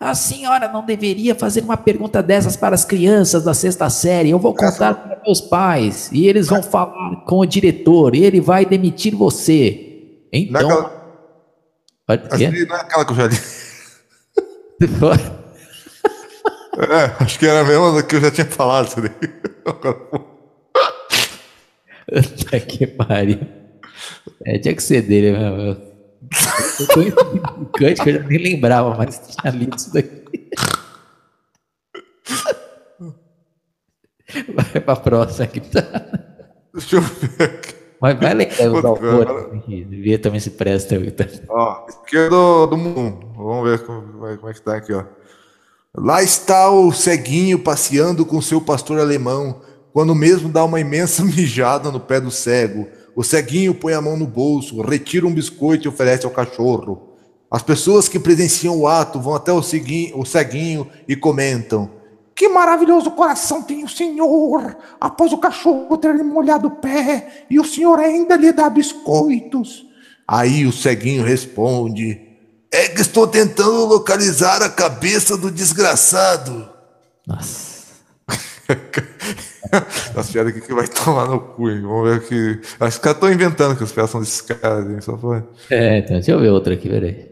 [0.00, 4.30] A senhora não deveria fazer uma pergunta dessas para as crianças da sexta série.
[4.30, 8.40] Eu vou contar para meus pais e eles vão falar com o diretor e ele
[8.40, 10.26] vai demitir você.
[10.32, 10.68] Então.
[10.68, 10.98] Naquela...
[12.66, 13.57] Não é aquela que eu já li.
[16.78, 18.88] É, acho que era a mesma que eu já tinha falado.
[22.06, 23.40] Puta que pariu.
[24.46, 25.88] É, tinha que ser dele mesmo.
[26.80, 30.50] Eu tô implicante que eu já nem lembrava, mas tinha lido isso daqui.
[34.54, 35.60] Vai pra próxima aqui.
[35.60, 37.77] Deixa eu ver aqui.
[38.00, 40.96] Mas vai lembrar os autores, ver também se presta.
[41.48, 43.26] Ó, esquerdo do mundo.
[43.36, 44.02] Vamos ver como,
[44.36, 45.04] como é que tá aqui, ó.
[45.96, 51.90] Lá está o ceguinho passeando com seu pastor alemão, quando mesmo dá uma imensa mijada
[51.90, 52.86] no pé do cego.
[53.16, 57.16] O ceguinho põe a mão no bolso, retira um biscoito e oferece ao cachorro.
[57.50, 61.90] As pessoas que presenciam o ato vão até o ceguinho, o ceguinho e comentam:
[62.38, 64.76] que maravilhoso coração tem o senhor!
[65.00, 69.84] Após o cachorro ter lhe molhado o pé, e o senhor ainda lhe dá biscoitos.
[70.26, 72.20] Aí o ceguinho responde:
[72.70, 76.70] É que estou tentando localizar a cabeça do desgraçado.
[77.26, 77.78] Nossa.
[80.16, 81.82] As piadas aqui que vai tomar no cu, hein?
[81.82, 82.60] Vamos ver aqui.
[82.78, 85.00] Acho que caras estão inventando que as piadas são desses caras, hein?
[85.00, 85.42] Só foi.
[85.68, 87.28] É, então, deixa eu ver outra aqui, peraí.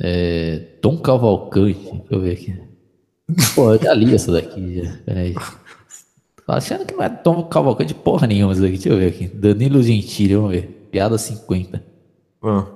[0.00, 2.67] É, Tom Cavalcante, deixa eu ver aqui.
[3.54, 4.92] Pô, eu já li essa daqui, já.
[5.04, 5.34] Peraí.
[5.34, 8.74] Tô achando que não é Tom Cavalcante porra nenhuma isso daqui.
[8.74, 9.26] Deixa eu ver aqui.
[9.28, 10.88] Danilo Gentili, vamos ver.
[10.90, 11.84] Piada 50.
[12.42, 12.66] Ah.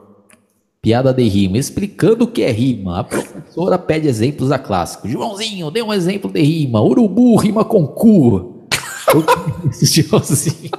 [0.82, 1.56] Piada de rima.
[1.56, 3.00] Explicando o que é rima.
[3.00, 5.08] A professora pede exemplos da clássico.
[5.08, 6.82] Joãozinho, dê um exemplo de rima.
[6.82, 8.66] Urubu rima com cu.
[9.80, 10.70] Joãozinho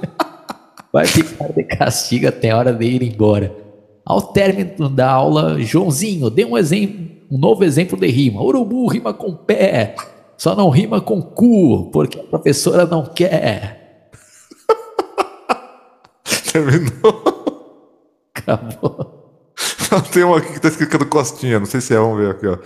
[0.92, 3.63] vai ficar de castigo até a hora de ir embora.
[4.04, 8.42] Ao término da aula, Joãozinho, dê um exemplo um novo exemplo de rima.
[8.42, 9.96] Urubu rima com pé,
[10.36, 14.10] só não rima com cu, porque a professora não quer.
[16.52, 17.34] Terminou.
[18.34, 19.20] Acabou.
[20.12, 22.58] Tem uma aqui que está escrito Costinha, não sei se é, vamos ver aqui, ó.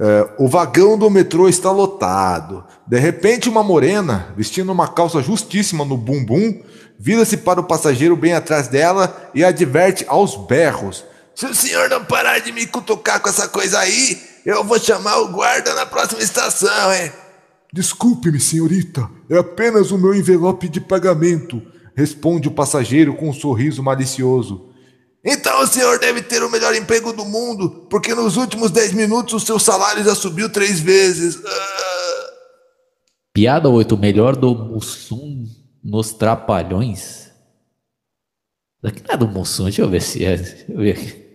[0.00, 2.64] É, o vagão do metrô está lotado.
[2.86, 6.60] De repente, uma morena, vestindo uma calça justíssima no bumbum,
[6.98, 12.04] vira-se para o passageiro bem atrás dela e adverte aos berros: se o senhor não
[12.04, 16.22] parar de me cutucar com essa coisa aí, eu vou chamar o guarda na próxima
[16.22, 17.12] estação, hein?
[17.72, 19.08] Desculpe-me, senhorita.
[19.28, 21.62] É apenas o meu envelope de pagamento,
[21.94, 24.68] responde o passageiro com um sorriso malicioso.
[25.24, 29.34] Então o senhor deve ter o melhor emprego do mundo, porque nos últimos 10 minutos
[29.34, 31.38] o seu salário já subiu três vezes.
[31.44, 32.30] Ah.
[33.34, 35.27] Piada 8, o melhor do Mussum
[35.82, 37.30] nos Trapalhões.
[38.82, 40.36] Daqui não é do Mussum, deixa eu ver se é.
[40.36, 41.28] Deixa eu ver aqui.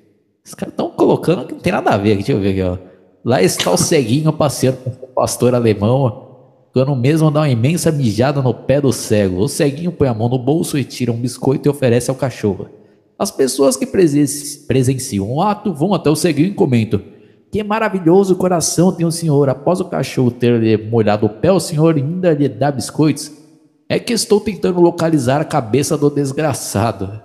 [0.46, 2.16] Os caras estão colocando que não tem nada a ver.
[2.16, 2.78] Deixa eu ver aqui, ó.
[3.24, 8.42] Lá está o ceguinho passeando com o pastor alemão, quando mesmo dá uma imensa mijada
[8.42, 9.42] no pé do cego.
[9.42, 12.68] O ceguinho põe a mão no bolso e tira um biscoito e oferece ao cachorro.
[13.18, 17.02] As pessoas que presenciam o ato vão até o ceguinho e comentam:
[17.52, 19.48] Que maravilhoso coração tem o senhor.
[19.48, 23.43] Após o cachorro ter molhado o pé, o senhor ainda lhe dá biscoitos.
[23.90, 27.22] É que estou tentando localizar a cabeça do desgraçado.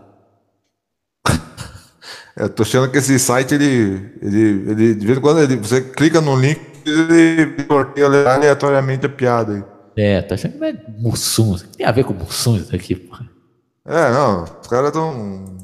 [2.36, 5.80] Eu tô achando que esse site, ele, ele, ele de vez em quando ele, você
[5.80, 9.64] clica no link, ele sorteia aleatoriamente a piada aí.
[9.96, 11.56] É, tá achando que não é Mussum.
[11.76, 13.16] Tem a ver com Mussum isso aqui, pô.
[13.84, 15.58] É, não, os caras estão.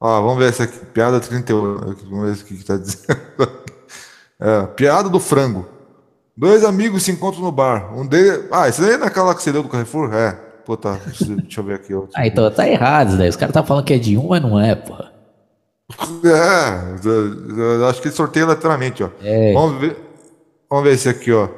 [0.00, 2.08] Ó, vamos ver essa aqui, piada 38.
[2.08, 3.66] Vamos ver o que tá dizendo.
[4.38, 5.66] É, piada do frango.
[6.36, 7.96] Dois amigos se encontram no bar.
[7.98, 8.44] Um deles.
[8.52, 10.12] Ah, esse aí é naquela que você deu do Carrefour?
[10.12, 10.32] É.
[10.66, 10.98] Pô, tá.
[11.20, 11.94] Deixa eu ver aqui.
[11.94, 12.10] Outro.
[12.14, 13.28] Ah, então tá errado isso daí.
[13.28, 14.94] Os caras tá falando que é de um, mas não é, pô.
[16.24, 19.08] É, eu- eu acho que ele sorteia aleatoriamente, ó.
[19.22, 19.52] É.
[19.54, 19.96] Vamos ver.
[20.68, 21.48] Vamos ver esse aqui, ó.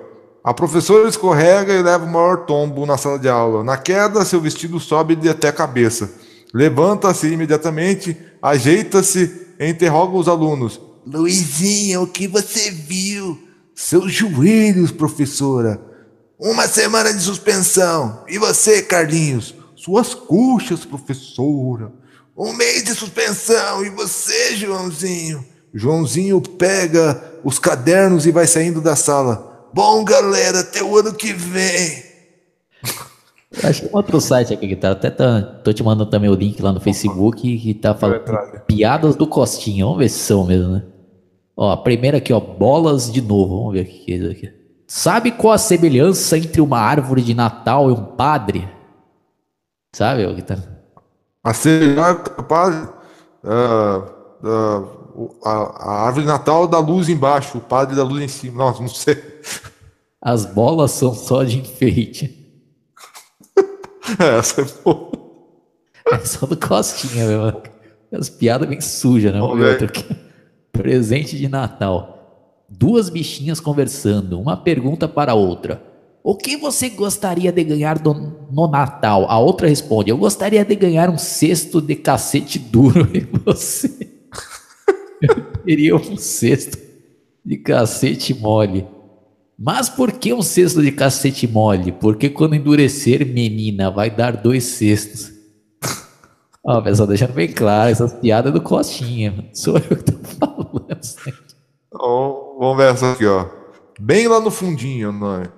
[0.44, 3.64] A professora escorrega e leva o maior tombo na sala de aula.
[3.64, 6.10] Na queda, seu vestido sobe até a cabeça.
[6.54, 10.80] Levanta-se imediatamente, ajeita-se e interroga os alunos.
[11.06, 13.38] Luizinha, o que você viu?
[13.78, 15.80] Seus joelhos, professora.
[16.36, 18.24] Uma semana de suspensão.
[18.26, 19.54] E você, Carlinhos?
[19.76, 21.92] Suas coxas, professora.
[22.36, 23.84] Um mês de suspensão.
[23.84, 25.46] E você, Joãozinho?
[25.72, 29.70] Joãozinho pega os cadernos e vai saindo da sala.
[29.72, 32.02] Bom, galera, até o ano que vem.
[33.62, 34.90] Achei um outro site aqui que tá.
[34.90, 38.24] Até tá, tô te mandando também o link lá no Facebook que tá falando
[38.66, 39.84] piadas do Costinha.
[39.84, 40.82] Vamos ver se são mesmo, né?
[41.60, 43.58] Ó, a primeira aqui, ó, bolas de novo.
[43.58, 44.52] Vamos ver o que é isso aqui.
[44.86, 48.68] Sabe qual a semelhança entre uma árvore de Natal e um padre?
[49.92, 50.56] Sabe o que tá?
[51.42, 52.88] A cereja padre,
[53.44, 54.04] ah,
[54.44, 54.84] ah,
[55.16, 58.58] o- a, a árvore de Natal da luz embaixo, o padre da luz em cima.
[58.64, 59.20] Nossa, não sei.
[60.22, 62.36] As bolas são só de enfeite.
[64.18, 65.10] Essa é boa.
[66.12, 67.62] É só do Costinha, meu.
[68.12, 69.40] As piadas bem sujas, né?
[69.40, 70.27] Vamos ver outra aqui.
[70.82, 72.62] Presente de Natal.
[72.70, 75.82] Duas bichinhas conversando, uma pergunta para a outra.
[76.22, 78.14] O que você gostaria de ganhar do-
[78.52, 79.26] no Natal?
[79.28, 83.08] A outra responde: Eu gostaria de ganhar um cesto de cacete duro.
[83.12, 84.08] E você?
[85.20, 86.78] Eu queria um cesto
[87.44, 88.86] de cacete mole.
[89.58, 91.90] Mas por que um cesto de cacete mole?
[91.90, 95.32] Porque quando endurecer, menina, vai dar dois cestos.
[96.64, 99.48] Ó, pessoal, deixando bem claro, essas piadas do Costinha.
[99.54, 100.47] Sou eu que tô falando.
[101.98, 103.46] Vamos ver essa aqui, ó.
[103.98, 105.48] Bem lá no fundinho, né?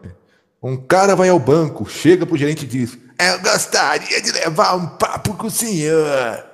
[0.63, 4.87] Um cara vai ao banco, chega pro gerente e diz: Eu gostaria de levar um
[4.87, 6.45] papo com o senhor.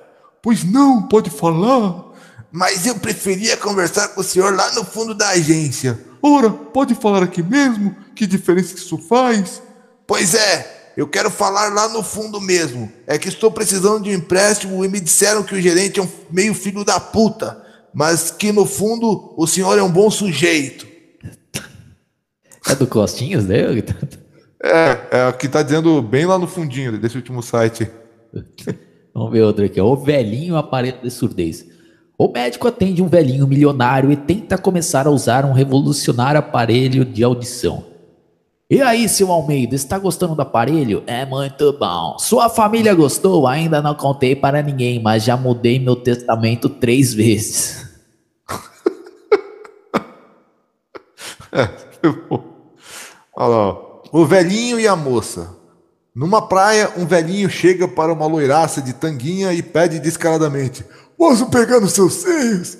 [0.41, 2.05] Pois não, pode falar.
[2.51, 5.99] Mas eu preferia conversar com o senhor lá no fundo da agência.
[6.21, 7.95] Ora, pode falar aqui mesmo?
[8.15, 9.61] Que diferença que isso faz?
[10.05, 12.91] Pois é, eu quero falar lá no fundo mesmo.
[13.05, 16.09] É que estou precisando de um empréstimo e me disseram que o gerente é um
[16.31, 20.87] meio filho da puta, mas que no fundo o senhor é um bom sujeito.
[22.69, 23.57] É do Costinhas, né?
[24.61, 27.89] É, é o que tá dizendo bem lá no fundinho desse último site.
[29.13, 29.79] Vamos ver outra aqui.
[29.79, 31.65] O velhinho aparelho de surdez.
[32.17, 37.23] O médico atende um velhinho milionário e tenta começar a usar um revolucionário aparelho de
[37.23, 37.85] audição.
[38.69, 41.01] E aí, seu Almeida, está gostando do aparelho?
[41.07, 42.19] É muito bom.
[42.19, 43.47] Sua família gostou?
[43.47, 47.87] Ainda não contei para ninguém, mas já mudei meu testamento três vezes.
[53.37, 53.77] Olha lá,
[54.11, 55.55] o velhinho e a moça.
[56.13, 60.83] Numa praia, um velhinho chega para uma loiraça de tanguinha e pede descaradamente:
[61.17, 62.77] Posso pegar nos seus seios?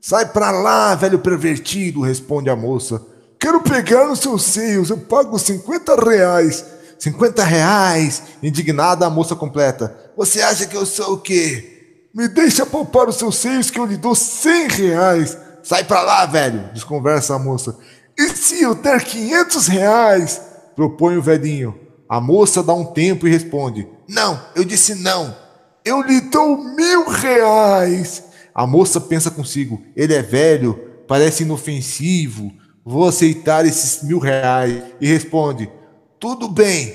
[0.00, 3.00] Sai pra lá, velho pervertido, responde a moça.
[3.38, 6.64] Quero pegar nos seus seios, eu pago 50 reais.
[6.98, 8.22] 50 reais?
[8.42, 9.96] Indignada, a moça completa.
[10.16, 12.08] Você acha que eu sou o quê?
[12.12, 15.38] Me deixa poupar os seus seios que eu lhe dou 100 reais.
[15.62, 17.78] Sai pra lá, velho, desconversa a moça.
[18.18, 20.40] E se eu der 500 reais?
[20.74, 21.78] Propõe o velhinho.
[22.08, 25.36] A moça dá um tempo e responde: Não, eu disse não.
[25.84, 28.24] Eu lhe dou mil reais.
[28.54, 32.50] A moça pensa consigo: Ele é velho, parece inofensivo.
[32.90, 34.82] Vou aceitar esses mil reais.
[34.98, 35.70] E responde:
[36.18, 36.94] Tudo bem,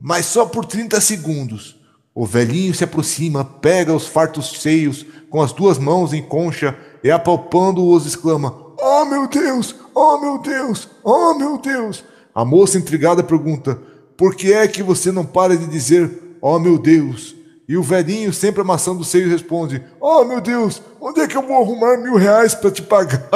[0.00, 1.74] mas só por 30 segundos.
[2.14, 7.10] O velhinho se aproxima, pega os fartos seios com as duas mãos em concha e
[7.10, 9.74] apalpando-os exclama: Oh meu Deus!
[9.92, 10.88] Oh meu Deus!
[11.02, 12.04] Oh meu Deus!
[12.32, 13.80] A moça intrigada pergunta:
[14.16, 17.34] Por que é que você não para de dizer Oh meu Deus?
[17.68, 21.42] E o velhinho, sempre amassando os seios, responde: Oh meu Deus, onde é que eu
[21.42, 23.28] vou arrumar mil reais para te pagar?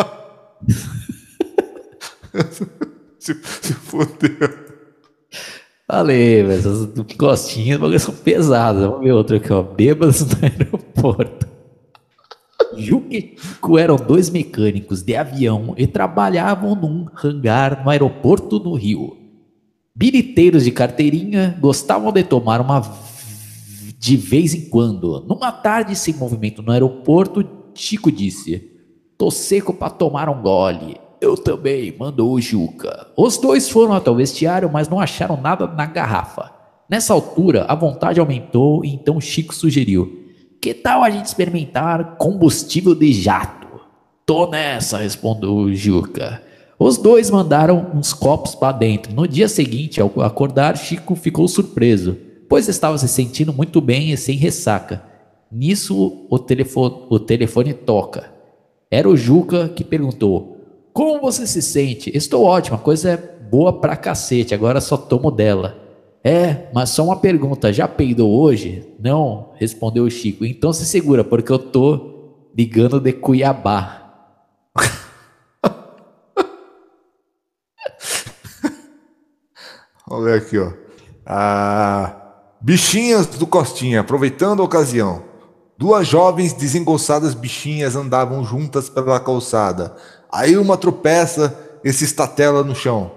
[3.19, 4.71] se, se fodeu.
[5.87, 8.85] Falei, velho, essas do Costinha os bagulhos são pesadas.
[8.85, 9.63] Vamos ver outra aqui, ó.
[9.63, 11.49] Bêbados no aeroporto.
[12.77, 13.11] Juca
[13.61, 19.17] Chico eram dois mecânicos de avião e trabalhavam num hangar no aeroporto do Rio.
[19.95, 22.81] Biliteiros de carteirinha gostavam de tomar uma
[23.99, 25.25] de vez em quando.
[25.29, 28.71] Numa tarde sem movimento no aeroporto, Chico disse:
[29.19, 30.97] Tô seco pra tomar um gole.
[31.21, 33.09] Eu também, mandou o Juca.
[33.17, 36.51] Os dois foram até o vestiário, mas não acharam nada na garrafa.
[36.89, 40.25] Nessa altura, a vontade aumentou e então Chico sugeriu:
[40.61, 43.69] Que tal a gente experimentar combustível de jato?
[44.25, 46.43] Tô nessa, respondeu o Juca.
[46.79, 49.15] Os dois mandaram uns copos para dentro.
[49.15, 52.17] No dia seguinte, ao acordar, Chico ficou surpreso,
[52.49, 55.03] pois estava se sentindo muito bem e sem ressaca.
[55.53, 58.33] Nisso, o telefone, o telefone toca.
[58.91, 60.60] Era o Juca que perguntou:
[60.93, 62.11] Como você se sente?
[62.15, 65.77] Estou ótimo, a coisa é boa pra cacete, agora só tomo dela.
[66.23, 68.95] É, mas só uma pergunta: já peidou hoje?
[68.99, 70.45] Não, respondeu o Chico.
[70.45, 72.11] Então se segura, porque eu tô
[72.55, 73.97] ligando de Cuiabá.
[80.07, 80.73] Vamos ver aqui, ó.
[81.25, 82.17] Ah,
[82.61, 85.31] bichinhas do Costinha, aproveitando a ocasião.
[85.79, 89.97] Duas jovens desengonçadas bichinhas andavam juntas pela calçada.
[90.33, 93.11] Aí uma tropeça e se estatela no chão.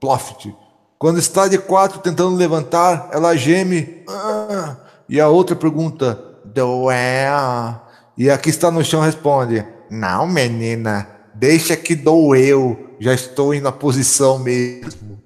[0.00, 0.52] Ploft.
[0.98, 4.02] Quando está de quatro tentando levantar, ela geme.
[4.08, 4.76] "Ah",
[5.08, 7.80] e a outra pergunta: Doeu?
[8.16, 12.94] E a que está no chão responde: Não, menina, deixa que doeu.
[12.98, 15.20] Já estou na posição mesmo.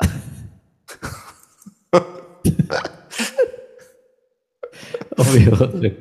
[5.60, 5.96] Outra.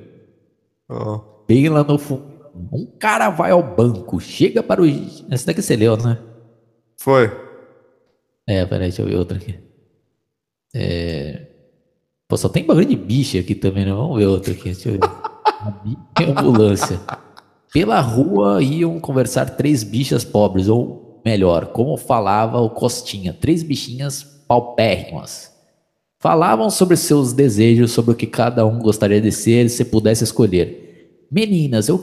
[0.89, 1.21] Ó.
[1.47, 2.32] Bem lá no fundo.
[2.71, 4.85] Um cara vai ao banco, chega para o.
[5.29, 6.17] Essa daqui você leu, né?
[6.99, 7.31] Foi.
[8.47, 9.55] É, peraí, deixa eu ver outra aqui.
[10.75, 11.47] É...
[12.27, 13.91] Pô, só tem bagulho de bicha aqui também, né?
[13.93, 14.63] Vamos ver outra aqui.
[14.65, 14.99] Deixa eu ver.
[16.29, 16.99] Ambulância.
[17.73, 24.23] Pela rua iam conversar três bichas pobres, ou melhor, como falava o Costinha, três bichinhas
[24.47, 25.51] paupérrimas.
[26.19, 31.27] Falavam sobre seus desejos, sobre o que cada um gostaria de ser se pudesse escolher.
[31.31, 31.97] Meninas, eu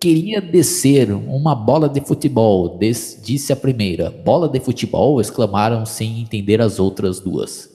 [0.00, 4.10] queria descer uma bola de futebol, disse a primeira.
[4.10, 5.20] Bola de futebol?
[5.20, 7.74] exclamaram sem entender as outras duas.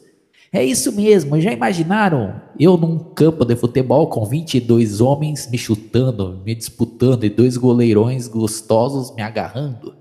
[0.51, 2.41] É isso mesmo, já imaginaram?
[2.59, 8.28] Eu num campo de futebol com 22 homens me chutando, me disputando e dois goleirões
[8.28, 9.93] gostosos me agarrando.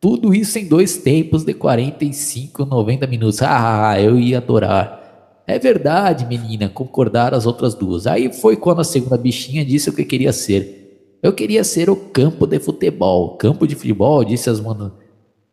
[0.00, 3.42] Tudo isso em dois tempos de 45, 90 minutos.
[3.42, 5.42] Ah, eu ia adorar.
[5.44, 8.06] É verdade, menina, concordaram as outras duas.
[8.06, 10.85] Aí foi quando a segunda bichinha disse o que queria ser.
[11.26, 13.36] Eu queria ser o campo de futebol.
[13.36, 14.92] Campo de futebol, disse as manas.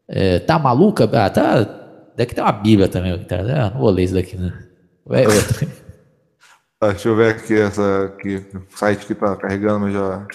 [0.07, 1.05] É, tá maluca?
[1.11, 1.63] Ah, tá.
[2.15, 3.17] Daqui tem uma bíblia também.
[3.23, 3.37] Tá?
[3.39, 4.53] Ah, não vou ler isso daqui, né?
[5.05, 5.67] Vai outra.
[6.79, 10.27] Ah, deixa eu ver aqui essa aqui, o site que tá carregando, mas já.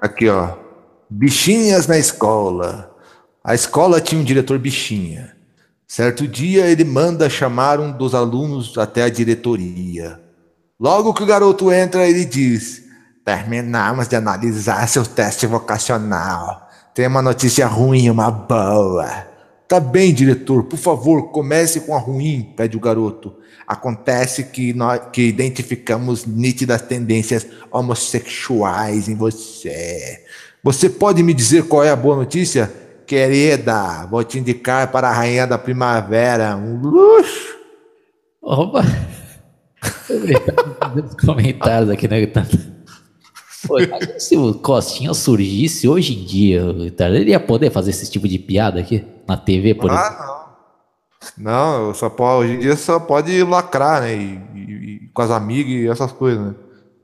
[0.00, 0.56] Aqui, ó.
[1.10, 2.90] Bichinhas na escola.
[3.44, 5.36] A escola tinha um diretor bichinha.
[5.86, 10.18] Certo dia ele manda chamar um dos alunos até a diretoria.
[10.80, 12.83] Logo que o garoto entra, ele diz:
[13.24, 16.68] Terminamos de analisar seu teste vocacional.
[16.94, 19.34] Tem uma notícia ruim e uma boa.
[19.66, 23.34] Tá bem, diretor, por favor, comece com a ruim, pede o garoto.
[23.66, 30.22] Acontece que nós que identificamos nítidas tendências homossexuais em você.
[30.62, 32.70] Você pode me dizer qual é a boa notícia?
[33.06, 36.56] Querida, vou te indicar para a rainha da primavera.
[36.56, 37.56] Um luxo.
[38.42, 38.82] Opa!
[40.78, 42.20] Fazendo os comentários aqui, né?
[43.66, 46.62] Pô, imagina se o Costinha surgisse hoje em dia,
[46.96, 47.08] tá?
[47.08, 50.06] ele ia poder fazer esse tipo de piada aqui na TV, por exemplo.
[50.18, 50.44] Ah, não.
[51.36, 54.14] Não, só pode, hoje em dia só pode lacrar, né?
[54.14, 56.54] E, e- e com as amigas e essas coisas, né?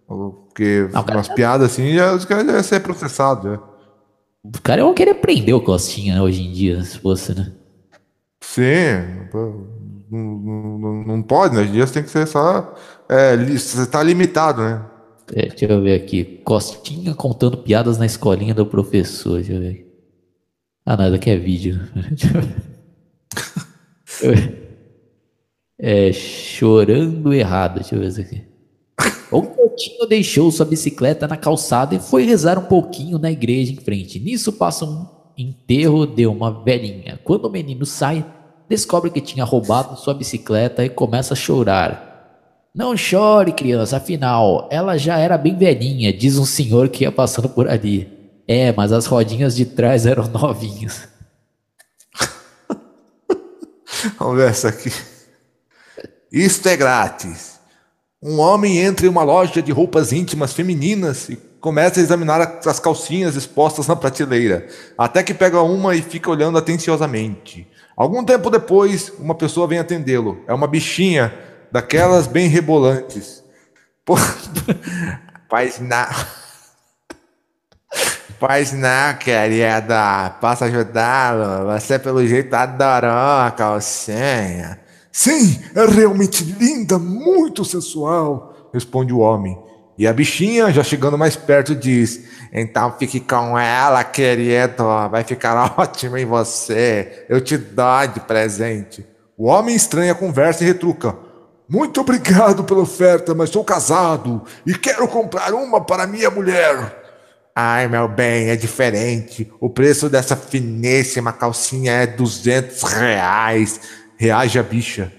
[0.06, 3.61] Porque Não, cara, umas piadas assim, já, os caras já iam ser processados, já.
[4.44, 7.52] Os caras iam querer prender o Costinha né, hoje em dia, se fosse, né?
[8.42, 8.62] Sim,
[9.32, 9.66] não,
[10.11, 11.61] não- não- pode, né?
[11.62, 12.74] Hoje em dia você tem que ser só.
[13.08, 14.82] É, você tá limitado, né?
[15.33, 16.24] É, deixa eu ver aqui.
[16.45, 19.37] Costinha contando piadas na escolinha do professor.
[19.37, 19.70] Deixa eu ver.
[19.70, 19.87] aqui.
[20.85, 21.81] Ah, não, aqui é vídeo.
[25.83, 27.76] É, chorando errado.
[27.76, 28.43] Deixa eu ver isso aqui.
[29.31, 33.76] O Coutinho deixou sua bicicleta na calçada e foi rezar um pouquinho na igreja em
[33.76, 34.20] frente.
[34.20, 35.07] Nisso passa um
[35.39, 37.18] enterro de uma velhinha.
[37.24, 38.26] Quando o menino sai,
[38.68, 42.09] descobre que tinha roubado sua bicicleta e começa a chorar.
[42.74, 47.48] Não chore, criança, afinal, ela já era bem velhinha, diz um senhor que ia passando
[47.48, 48.08] por ali.
[48.46, 51.08] É, mas as rodinhas de trás eram novinhas.
[54.18, 54.92] Vamos ver essa aqui.
[56.32, 57.58] Isto é grátis.
[58.22, 62.78] Um homem entra em uma loja de roupas íntimas femininas e começa a examinar as
[62.78, 64.66] calcinhas expostas na prateleira,
[64.96, 67.66] até que pega uma e fica olhando atenciosamente.
[67.96, 70.38] Algum tempo depois, uma pessoa vem atendê-lo.
[70.46, 71.32] É uma bichinha,
[71.70, 73.42] daquelas bem rebolantes.
[74.04, 74.14] Pô.
[78.40, 80.30] Pois não, querida.
[80.40, 81.66] Posso ajudá-lo?
[81.66, 84.80] Você, pelo jeito, adorou a calcinha.
[85.12, 89.58] Sim, é realmente linda, muito sensual, responde o homem.
[89.98, 94.84] E a bichinha, já chegando mais perto, diz: Então fique com ela, querido.
[95.10, 97.26] Vai ficar ótimo em você.
[97.28, 99.04] Eu te dou de presente.
[99.36, 101.14] O homem estranha a conversa e retruca:
[101.70, 107.00] Muito obrigado pela oferta, mas sou casado e quero comprar uma para minha mulher.
[107.54, 109.52] Ai, meu bem, é diferente.
[109.60, 113.80] O preço dessa finíssima calcinha é 200 reais.
[114.16, 115.12] Reage a bicha.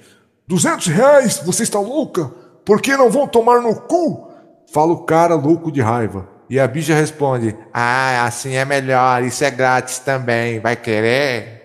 [0.45, 1.41] 200 reais?
[1.45, 2.25] Você está louca?
[2.65, 4.29] Por que não vão tomar no cu?
[4.73, 6.27] Fala o cara louco de raiva.
[6.49, 10.59] E a bicha responde: Ah, assim é melhor, isso é grátis também.
[10.59, 11.61] Vai querer?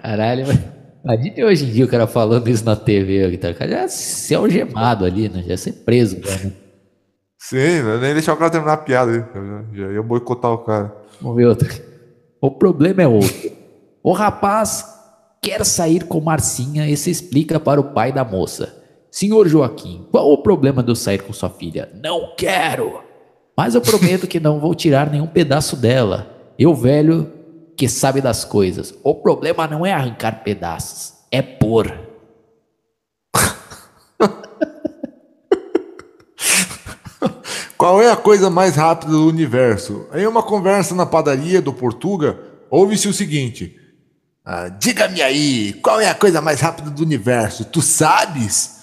[0.00, 0.44] Caralho,
[1.04, 3.26] imagina hoje em dia o cara falando isso na TV.
[3.26, 5.44] O cara já ser algemado ali, né?
[5.46, 6.16] Já ser preso.
[6.16, 6.52] Né?
[7.38, 9.28] Sim, nem deixar o cara terminar a piada.
[9.72, 10.94] Já, já ia boicotar o cara.
[11.20, 11.68] Vamos ver outra.
[12.40, 13.50] O problema é outro.
[14.02, 14.84] O rapaz
[15.42, 18.76] quer sair com Marcinha e se explica para o pai da moça.
[19.10, 21.88] Senhor Joaquim, qual o problema de eu sair com sua filha?
[22.02, 23.00] Não quero!
[23.56, 26.28] Mas eu prometo que não vou tirar nenhum pedaço dela.
[26.56, 27.32] Eu, velho,
[27.78, 28.92] que sabe das coisas.
[29.04, 31.96] O problema não é arrancar pedaços, é pôr.
[37.78, 40.08] Qual é a coisa mais rápida do universo?
[40.12, 42.36] Em uma conversa na padaria do Portuga,
[42.68, 43.76] ouve-se o seguinte:
[44.44, 47.64] ah, Diga-me aí, qual é a coisa mais rápida do universo?
[47.64, 48.78] Tu sabes?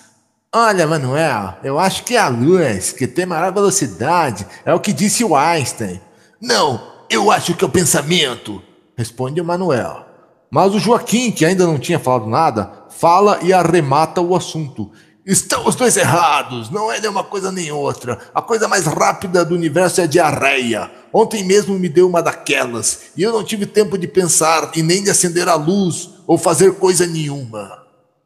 [0.53, 4.93] Olha, Manuel, eu acho que é a luz, que tem maior velocidade, é o que
[4.93, 5.99] disse o Einstein.
[6.39, 8.63] Não, eu acho que é o pensamento
[8.97, 10.05] responde o Manuel.
[10.49, 14.91] Mas o Joaquim, que ainda não tinha falado nada, fala e arremata o assunto.
[15.25, 18.19] Estão os dois errados, não é de uma coisa nem outra.
[18.33, 20.91] A coisa mais rápida do universo é diarreia.
[21.11, 25.03] Ontem mesmo me deu uma daquelas e eu não tive tempo de pensar e nem
[25.03, 27.85] de acender a luz ou fazer coisa nenhuma.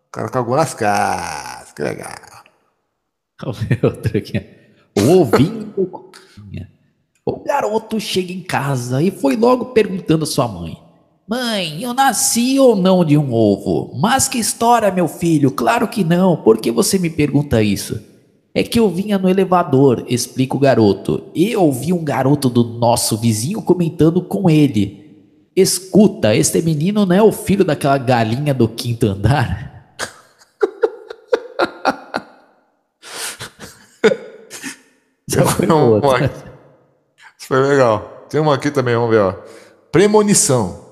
[0.10, 2.12] O cara cagou nas casas, que legal.
[3.82, 4.46] Outra aqui.
[5.08, 5.72] Ouvindo
[7.30, 10.78] o garoto chega em casa e foi logo perguntando à sua mãe:
[11.30, 13.96] Mãe, eu nasci ou não de um ovo?
[14.00, 15.52] Mas que história, meu filho?
[15.52, 16.38] Claro que não.
[16.38, 18.02] Por que você me pergunta isso?
[18.52, 23.16] É que eu vinha no elevador, explica o garoto, e ouvi um garoto do nosso
[23.16, 25.30] vizinho comentando com ele.
[25.56, 29.94] Escuta, este menino não é o filho daquela galinha do quinto andar?
[35.30, 36.02] Já foi não,
[37.50, 38.28] foi legal.
[38.30, 39.22] Tem uma aqui também, vamos ver.
[39.22, 39.34] Ó.
[39.92, 40.88] Premonição.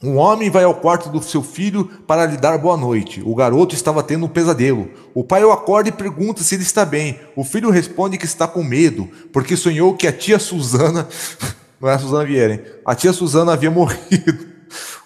[0.00, 3.20] Um homem vai ao quarto do seu filho para lhe dar boa noite.
[3.24, 4.88] O garoto estava tendo um pesadelo.
[5.12, 7.18] O pai o acorda e pergunta se ele está bem.
[7.34, 11.08] O filho responde que está com medo, porque sonhou que a tia Suzana.
[11.80, 12.62] Não é a Suzana Vieira, hein?
[12.86, 14.52] A tia Suzana havia morrido.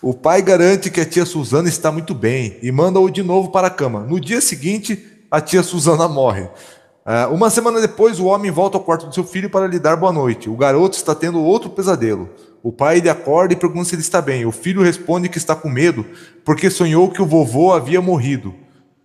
[0.03, 3.68] O pai garante que a tia Suzana está muito bem e manda-o de novo para
[3.68, 4.01] a cama.
[4.01, 6.51] No dia seguinte, a tia Suzana morre.
[7.07, 9.94] Uh, uma semana depois, o homem volta ao quarto do seu filho para lhe dar
[9.94, 10.50] boa noite.
[10.50, 12.28] O garoto está tendo outro pesadelo.
[12.64, 14.44] O pai lhe acorda e pergunta se ele está bem.
[14.44, 16.04] O filho responde que está com medo
[16.44, 18.52] porque sonhou que o vovô havia morrido.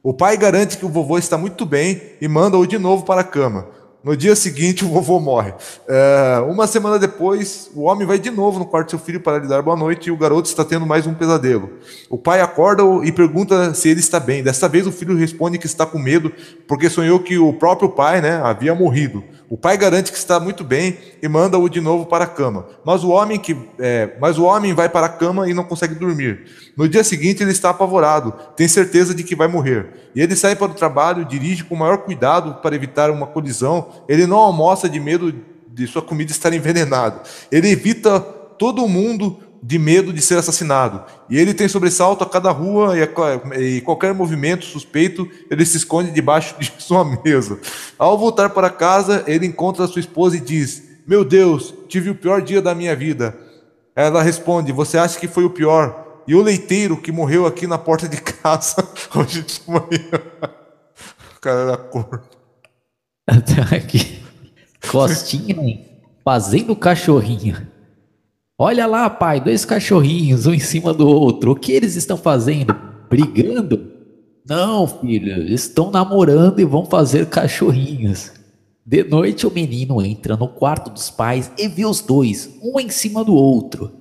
[0.01, 3.23] O pai garante que o vovô está muito bem e manda-o de novo para a
[3.23, 3.67] cama.
[4.03, 5.53] No dia seguinte, o vovô morre.
[5.87, 9.37] É, uma semana depois, o homem vai de novo no quarto do seu filho para
[9.37, 11.69] lhe dar boa noite e o garoto está tendo mais um pesadelo.
[12.09, 14.41] O pai acorda e pergunta se ele está bem.
[14.41, 16.33] Desta vez, o filho responde que está com medo
[16.67, 19.23] porque sonhou que o próprio pai né, havia morrido.
[19.51, 22.67] O pai garante que está muito bem e manda-o de novo para a cama.
[22.85, 25.93] Mas o homem que, é, mas o homem vai para a cama e não consegue
[25.93, 26.45] dormir.
[26.77, 30.09] No dia seguinte ele está apavorado, tem certeza de que vai morrer.
[30.15, 33.89] E ele sai para o trabalho, dirige com o maior cuidado para evitar uma colisão.
[34.07, 35.35] Ele não almoça de medo
[35.67, 37.21] de sua comida estar envenenada.
[37.51, 41.03] Ele evita todo mundo de medo de ser assassinado.
[41.29, 45.77] E ele tem sobressalto a cada rua e, a, e, qualquer movimento suspeito, ele se
[45.77, 47.59] esconde debaixo de sua mesa.
[48.01, 52.41] Ao voltar para casa, ele encontra sua esposa e diz: Meu Deus, tive o pior
[52.41, 53.37] dia da minha vida.
[53.95, 56.23] Ela responde: Você acha que foi o pior?
[56.27, 60.19] E o leiteiro que morreu aqui na porta de casa hoje de manhã.
[61.37, 62.23] O cara era corno.
[63.71, 64.23] aqui.
[64.89, 65.87] Costinha, hein?
[66.25, 67.67] Fazendo cachorrinho.
[68.57, 71.51] Olha lá, pai, dois cachorrinhos, um em cima do outro.
[71.51, 72.75] O que eles estão fazendo?
[73.07, 74.00] Brigando?
[74.47, 78.31] Não, filho, estão namorando e vão fazer cachorrinhos.
[78.85, 82.89] De noite, o menino entra no quarto dos pais e vê os dois, um em
[82.89, 83.91] cima do outro.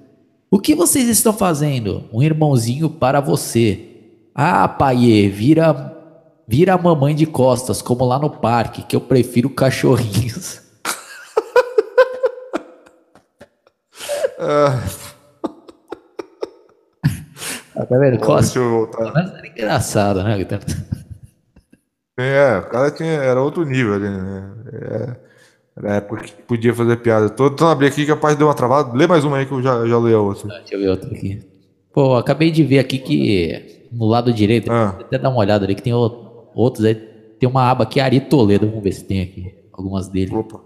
[0.51, 2.05] O que vocês estão fazendo?
[2.12, 3.86] Um irmãozinho para você.
[4.34, 5.97] Ah, pai, vira,
[6.49, 10.61] vira a mamãe de costas, como lá no parque, que eu prefiro cachorrinhos.
[14.43, 14.82] Ah,
[17.87, 18.18] Tá vendo?
[18.18, 18.45] Costas.
[18.55, 19.12] deixa eu voltar.
[19.12, 20.47] Mas era engraçado, né?
[22.18, 24.53] É, o cara tinha, era outro nível ali, né?
[24.72, 25.16] É,
[25.78, 27.31] era a época que podia fazer piada.
[27.31, 28.97] Tô tentando abrir aqui que a parte deu uma travada.
[28.97, 30.49] Lê mais uma aí que eu já, já leio a outra.
[30.49, 31.41] Deixa eu ver outro aqui.
[31.93, 34.97] Pô, acabei de ver aqui que no lado direito, Ah.
[35.01, 36.95] até dar uma olhada ali que tem outros aí.
[36.95, 38.66] Tem uma aba aqui, Ari Toledo.
[38.68, 40.35] Vamos ver se tem aqui algumas dele.
[40.35, 40.61] Opa,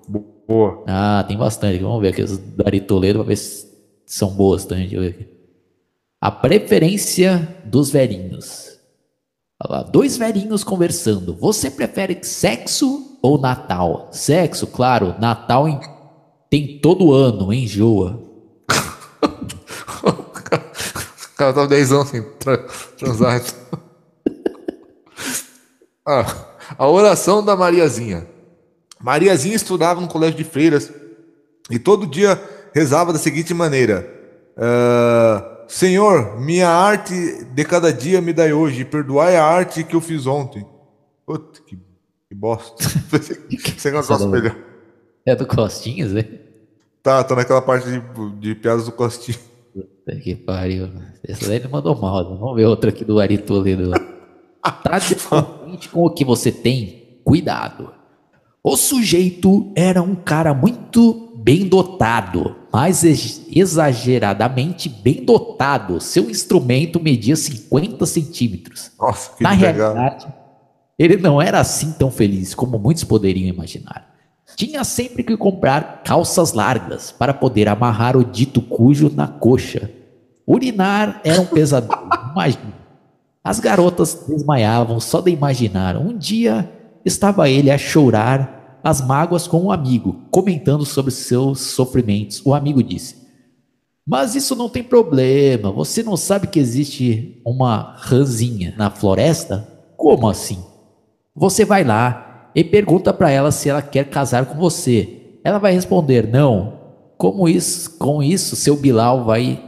[0.48, 0.82] boa.
[0.88, 1.78] Ah, tem bastante.
[1.78, 3.66] Vamos ver aqui os do Ari Toledo pra ver se
[4.04, 4.88] são boas também.
[4.88, 5.33] Deixa eu ver aqui.
[6.24, 8.78] A preferência dos velhinhos.
[9.62, 11.34] Olha lá, dois velhinhos conversando.
[11.34, 14.08] Você prefere sexo ou Natal?
[14.10, 15.14] Sexo, claro.
[15.20, 15.78] Natal em-
[16.48, 18.22] tem todo ano, enjoa.
[20.02, 20.14] O
[21.36, 22.56] cara tava 10 anos sem tra
[22.96, 23.42] transar.
[26.08, 26.24] ah,
[26.78, 28.26] a oração da Mariazinha.
[28.98, 30.90] Mariazinha estudava no colégio de freiras
[31.70, 32.42] e todo dia
[32.74, 34.08] rezava da seguinte maneira:
[34.56, 40.00] ah, Senhor, minha arte de cada dia me dai hoje, perdoai a arte que eu
[40.00, 40.64] fiz ontem.
[41.26, 42.76] Puta, que, que bosta.
[43.76, 44.56] Sem negócio melhor.
[45.26, 46.26] É do Costinhas, né?
[47.02, 48.00] Tá, tá naquela parte de,
[48.38, 49.36] de piadas do Costinho.
[49.74, 50.90] Puta que pariu.
[51.26, 52.22] Essa daí ele mandou mal.
[52.22, 52.36] né?
[52.38, 53.90] Vamos ver outra aqui do Ari Toledo.
[54.62, 57.18] Tá descontente com o que você tem?
[57.24, 57.92] Cuidado.
[58.66, 66.00] O sujeito era um cara muito bem dotado, mas ex- exageradamente bem dotado.
[66.00, 68.90] Seu instrumento media 50 centímetros.
[68.98, 69.94] Nossa, que Na desempregado.
[69.94, 70.26] realidade,
[70.98, 74.14] ele não era assim tão feliz como muitos poderiam imaginar.
[74.56, 79.90] Tinha sempre que comprar calças largas para poder amarrar o dito cujo na coxa.
[80.46, 82.72] Urinar era um pesadelo, imagina.
[83.42, 85.96] As garotas desmaiavam só de imaginar.
[85.98, 86.70] Um dia
[87.04, 88.53] estava ele a chorar
[88.84, 92.42] as mágoas com um amigo, comentando sobre seus sofrimentos.
[92.44, 93.16] O amigo disse:
[94.06, 95.72] Mas isso não tem problema.
[95.72, 99.66] Você não sabe que existe uma ranzinha na floresta?
[99.96, 100.62] Como assim?
[101.34, 105.38] Você vai lá e pergunta para ela se ela quer casar com você.
[105.42, 106.84] Ela vai responder: "Não".
[107.16, 109.62] Como isso, com isso, seu Bilal vai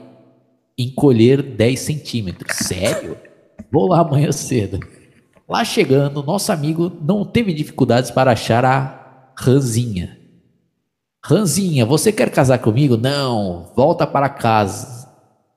[0.77, 2.55] encolher 10 centímetros.
[2.59, 3.17] Sério?
[3.73, 4.81] Vou lá amanhã cedo.
[5.49, 9.06] Lá chegando, nosso amigo não teve dificuldades para achar a
[9.39, 10.19] Ranzinha.
[11.23, 12.97] Ranzinha, você quer casar comigo?
[12.97, 15.09] Não, volta para casa.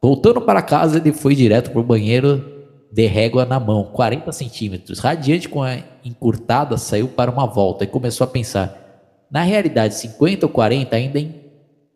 [0.02, 2.44] Voltando para casa, ele foi direto para o banheiro
[2.92, 5.00] de régua na mão, 40 centímetros.
[5.00, 10.46] Radiante com a encurtada, saiu para uma volta e começou a pensar: na realidade, 50
[10.46, 11.28] ou 40 ainda é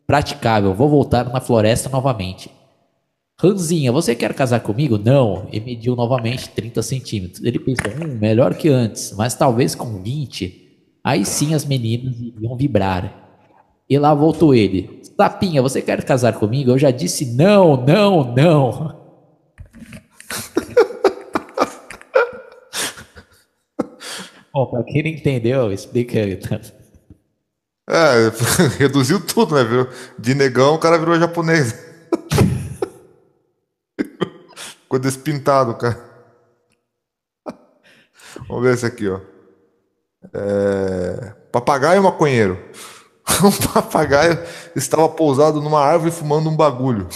[0.02, 2.50] impraticável, vou voltar na floresta novamente.
[3.38, 4.96] Ranzinha, você quer casar comigo?
[4.96, 5.48] Não.
[5.52, 7.44] E mediu novamente 30 centímetros.
[7.44, 10.63] Ele pensou: hum, melhor que antes, mas talvez com 20.
[11.04, 13.12] Aí sim as meninas iriam vibrar.
[13.88, 15.02] E lá voltou ele.
[15.14, 16.70] Sapinha, você quer casar comigo?
[16.70, 19.04] Eu já disse não, não, não.
[24.52, 26.36] Bom, pra quem não entendeu, explica aí.
[26.36, 26.58] tá?
[27.90, 28.30] É,
[28.78, 29.64] reduziu tudo, né?
[29.64, 29.88] Virou,
[30.18, 31.74] de negão o cara virou japonês.
[34.56, 36.02] Ficou despintado, cara.
[38.48, 39.33] Vamos ver esse aqui, ó.
[40.32, 42.58] É, Papagaio maconheiro.
[43.42, 44.38] Um papagaio
[44.76, 47.08] estava pousado numa árvore fumando um bagulho.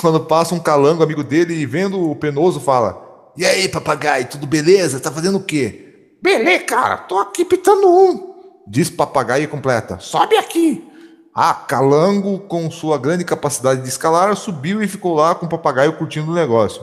[0.00, 4.46] Quando passa um calango, amigo dele, e vendo o penoso, fala: E aí, papagaio, tudo
[4.46, 5.00] beleza?
[5.00, 6.16] Tá fazendo o quê?
[6.22, 8.34] Beleza, cara, tô aqui pitando um.
[8.66, 10.88] Diz papagaio e completa: Sobe aqui.
[11.34, 15.96] Ah, Calango, com sua grande capacidade de escalar, subiu e ficou lá com o papagaio
[15.98, 16.82] curtindo o negócio.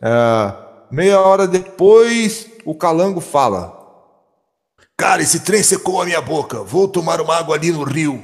[0.00, 0.54] É,
[0.90, 3.79] meia hora depois, o Calango fala:
[5.00, 6.62] Cara, esse trem secou a minha boca.
[6.62, 8.22] Vou tomar uma água ali no rio.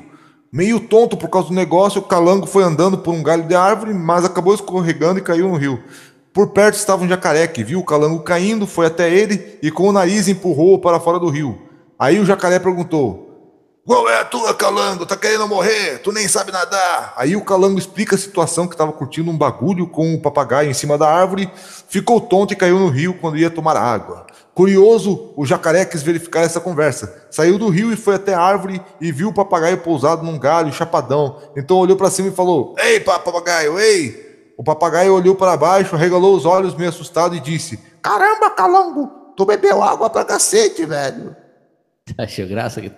[0.53, 3.95] Meio tonto por causa do negócio, o Calango foi andando por um galho de árvore,
[3.95, 5.83] mas acabou escorregando e caiu no rio.
[6.35, 9.89] Por perto estava um jacaré que viu o Calango caindo, foi até ele e com
[9.89, 11.59] o nariz empurrou-o para fora do rio.
[11.99, 15.07] Aí o jacaré perguntou: Qual é a tua, Calango?
[15.07, 16.01] Tá querendo morrer?
[16.01, 17.15] Tu nem sabe nadar.
[17.17, 20.75] Aí o Calango explica a situação que estava curtindo um bagulho com o papagaio em
[20.75, 21.51] cima da árvore,
[21.89, 24.27] ficou tonto e caiu no rio quando ia tomar água.
[24.57, 27.27] Curioso, o jacaré quis verificar essa conversa.
[27.31, 30.73] Saiu do rio e foi até a árvore e viu o papagaio pousado num galho,
[30.73, 31.43] chapadão.
[31.55, 34.55] Então olhou para cima e falou: Ei, papagaio, ei!
[34.57, 39.45] O papagaio olhou para baixo, regalou os olhos meio assustado e disse: Caramba, Calango, tu
[39.45, 41.37] bebeu água pra cacete, velho.
[42.17, 42.81] Achou graça?
[42.81, 42.91] que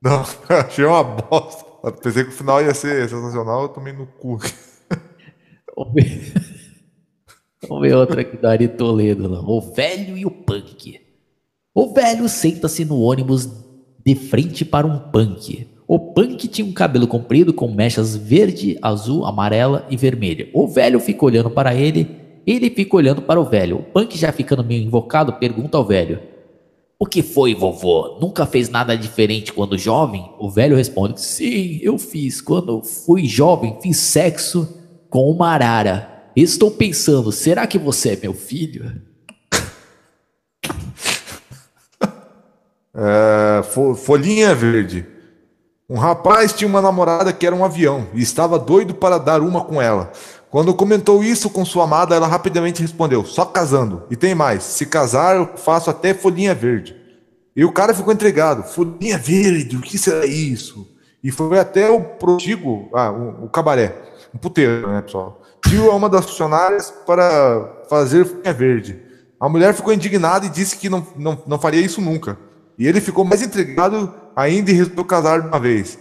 [0.00, 1.64] Não, achei uma bosta.
[2.00, 4.38] Pensei que o final ia ser sensacional, eu tomei no cu.
[7.68, 7.94] Vamos ver.
[7.94, 9.28] Outra aqui do Ari Toledo.
[9.28, 9.40] lá.
[9.40, 11.00] O velho e o punk.
[11.74, 13.48] O velho senta-se no ônibus
[14.04, 15.66] de frente para um punk.
[15.86, 20.48] O punk tinha um cabelo comprido com mechas verde, azul, amarela e vermelha.
[20.52, 22.08] O velho fica olhando para ele,
[22.46, 23.76] ele fica olhando para o velho.
[23.76, 26.20] O punk, já ficando meio invocado, pergunta ao velho:
[26.98, 28.18] O que foi, vovô?
[28.20, 30.28] Nunca fez nada diferente quando jovem?
[30.38, 32.40] O velho responde: Sim, eu fiz.
[32.40, 34.68] Quando fui jovem, fiz sexo
[35.08, 36.15] com uma arara.
[36.36, 39.00] Estou pensando, será que você é meu filho?
[42.98, 45.06] É, fo- folhinha verde.
[45.88, 49.62] Um rapaz tinha uma namorada que era um avião e estava doido para dar uma
[49.62, 50.10] com ela.
[50.50, 54.04] Quando comentou isso com sua amada, ela rapidamente respondeu: Só casando.
[54.10, 56.96] E tem mais: se casar, eu faço até folhinha verde.
[57.54, 60.88] E o cara ficou entregado: Folhinha verde, o que será isso?
[61.22, 63.94] E foi até o protigo, ah, o, o cabaré,
[64.34, 65.42] um puteiro, né, pessoal?
[65.62, 69.02] Pediu a uma das funcionárias para fazer folhinha verde.
[69.38, 72.38] A mulher ficou indignada e disse que não, não, não faria isso nunca.
[72.78, 75.98] E ele ficou mais intrigado ainda e resolveu casar de uma vez.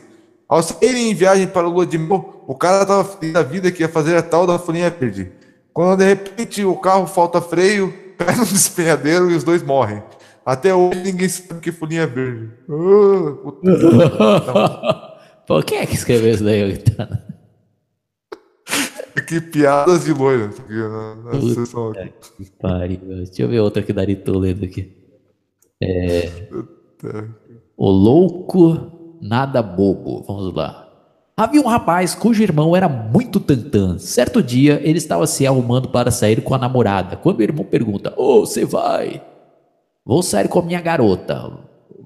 [0.47, 3.72] Ao saírem em viagem para o Lua de Mel, o cara estava feliz da vida
[3.72, 5.32] que ia fazer a tal da folhinha verde.
[5.74, 10.03] Quando de repente o carro falta freio, cai no despenhadeiro e os dois morrem.
[10.45, 12.51] Até hoje ninguém sabe que folhinha verde.
[12.70, 15.16] Ah, puta
[15.47, 16.64] Pô, quem é que escreveu isso daí?
[16.64, 17.25] Oitano?
[19.26, 22.14] Que piadas de loira aqui na, na sessão aqui.
[22.38, 23.00] Que pariu.
[23.00, 24.92] Deixa eu ver outra aqui da Ari Toledo aqui.
[27.78, 30.24] O louco, nada bobo.
[30.28, 30.86] Vamos lá.
[31.38, 33.98] Havia um rapaz cujo irmão era muito tantã.
[33.98, 37.18] Certo dia, ele estava se arrumando para sair com a namorada.
[37.18, 39.22] Quando o irmão pergunta: Ô, você vai?
[40.06, 41.52] Vou sair com a minha garota.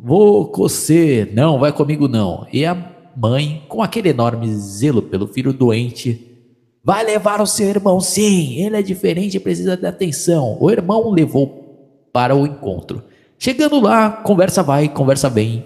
[0.02, 1.30] Vou com você.
[1.34, 2.48] Não, vai comigo não.
[2.52, 2.76] E a
[3.16, 6.29] mãe, com aquele enorme zelo pelo filho doente,
[6.84, 8.56] Vai levar o seu irmão, sim.
[8.62, 10.58] Ele é diferente e precisa de atenção.
[10.60, 13.04] O irmão levou para o encontro.
[13.38, 15.66] Chegando lá, conversa vai, conversa vem.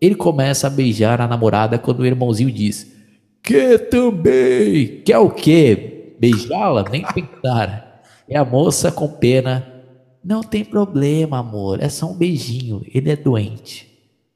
[0.00, 2.92] Ele começa a beijar a namorada quando o irmãozinho diz:
[3.42, 5.02] Que também?
[5.04, 6.16] Quer o quê?
[6.18, 6.84] Beijá-la?
[6.90, 8.02] Nem pensar.
[8.28, 9.64] E a moça com pena:
[10.24, 11.80] Não tem problema, amor.
[11.80, 12.82] É só um beijinho.
[12.92, 13.88] Ele é doente.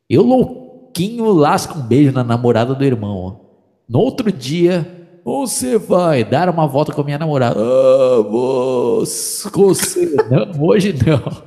[0.08, 3.40] Eu louquinho lasco um beijo na namorada do irmão.
[3.88, 4.95] No outro dia,
[5.26, 7.58] você vai dar uma volta com a minha namorada.
[7.58, 10.14] Ah, você.
[10.30, 11.42] Não, hoje não.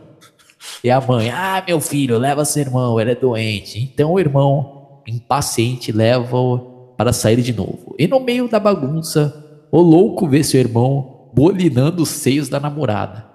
[0.84, 3.80] E a mãe, ah, meu filho, leva seu irmão, ele é doente.
[3.80, 7.96] Então o irmão, impaciente, leva-o para sair de novo.
[7.98, 13.26] E no meio da bagunça, o louco vê seu irmão bolinando os seios da namorada.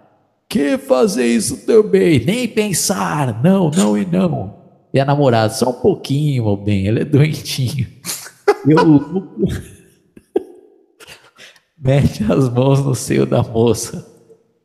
[0.47, 2.23] Que fazer isso também?
[2.23, 3.43] Nem pensar.
[3.43, 4.57] Não, não e não.
[4.93, 7.87] E a namorada, só um pouquinho, meu bem, ele é doentinho.
[8.69, 9.39] E o louco
[11.85, 14.05] mete as mãos no seio da moça.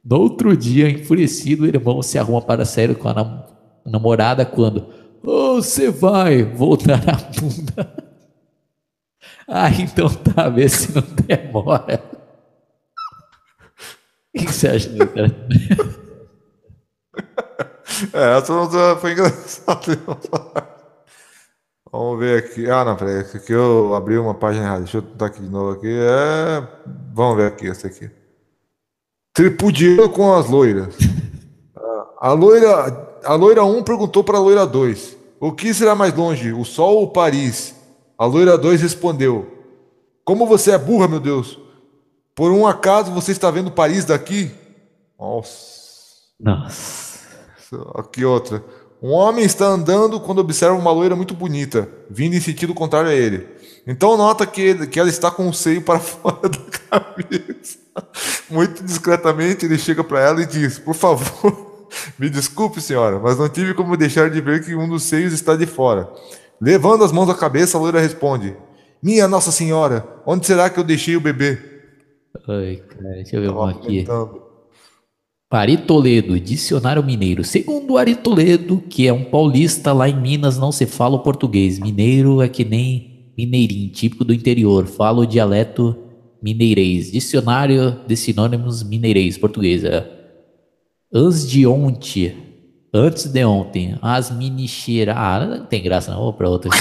[0.03, 3.45] No outro dia, enfurecido, o irmão se arruma para sair com a nam-
[3.85, 4.87] namorada quando
[5.21, 8.09] "Oh, você vai voltar a bunda.
[9.51, 12.03] Ah, então tá, vê se não demora.
[14.35, 15.35] O que você acha, cara?
[18.13, 19.97] É, essa foi engraçada.
[21.91, 22.69] Vamos ver aqui.
[22.69, 23.21] Ah, não, peraí.
[23.21, 24.79] esse Aqui eu abri uma página errada.
[24.81, 25.87] Deixa eu botar aqui de novo aqui.
[25.87, 26.67] É...
[27.13, 28.09] Vamos ver aqui, essa aqui.
[29.33, 30.95] Tripudiando com as loiras.
[31.75, 36.13] Ah, A loira, a loira 1 perguntou para a loira 2: O que será mais
[36.13, 37.75] longe, o Sol ou Paris?
[38.17, 39.47] A loira 2 respondeu:
[40.23, 41.57] Como você é burra, meu Deus!
[42.35, 44.51] Por um acaso você está vendo Paris daqui?
[45.19, 45.79] Nossa.
[46.39, 47.19] Nossa.
[47.95, 48.63] Aqui outra.
[49.01, 53.13] Um homem está andando quando observa uma loira muito bonita, vindo em sentido contrário a
[53.13, 53.47] ele.
[53.87, 57.77] Então nota que, ele- que ela está com o seio para fora da cabeça.
[58.49, 61.87] Muito discretamente ele chega para ela e diz: Por favor,
[62.19, 65.55] me desculpe, senhora, mas não tive como deixar de ver que um dos seios está
[65.55, 66.09] de fora.
[66.61, 68.55] Levando as mãos à cabeça, a loira responde:
[69.01, 71.57] Minha Nossa Senhora, onde será que eu deixei o bebê?
[72.47, 74.03] Ai, cara, deixa eu ver uma aqui.
[74.03, 74.48] comentando.
[75.51, 77.43] Ari Toledo, dicionário mineiro.
[77.43, 81.79] Segundo Ari Toledo, que é um paulista, lá em Minas não se fala o português.
[81.79, 84.85] Mineiro é que nem mineirinho, típico do interior.
[84.85, 85.97] Fala o dialeto
[86.39, 87.11] mineirês.
[87.11, 89.83] Dicionário de sinônimos mineirês, português.
[89.83, 90.07] É.
[91.11, 92.35] Antes de ontem.
[92.93, 93.97] Antes de ontem.
[94.03, 95.15] As minicheira.
[95.17, 96.19] Ah, não tem graça não.
[96.19, 96.69] Vou pra outra.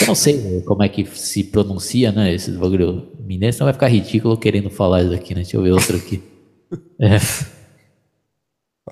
[0.00, 2.32] Eu não sei como é que se pronuncia, né?
[2.32, 5.40] Esse bagulho mineiro, senão vai ficar ridículo querendo falar isso aqui, né?
[5.42, 6.33] Deixa eu ver outro aqui.
[7.00, 7.16] É.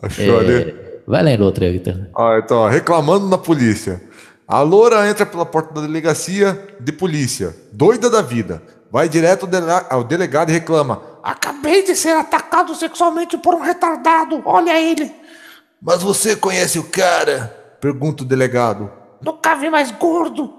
[0.02, 0.52] Achou ali?
[0.54, 1.94] É, vai lendo outra aí, Vitor.
[2.14, 4.00] Ó, então, ó, reclamando na polícia.
[4.46, 8.62] A loura entra pela porta da delegacia de polícia, doida da vida.
[8.90, 11.02] Vai direto ao dele- ao delegado e reclama.
[11.22, 14.42] Acabei de ser atacado sexualmente por um retardado.
[14.44, 15.10] Olha ele.
[15.80, 17.76] Mas você conhece o cara?
[17.80, 18.90] Pergunta o delegado.
[19.24, 20.52] Nunca vi mais gordo.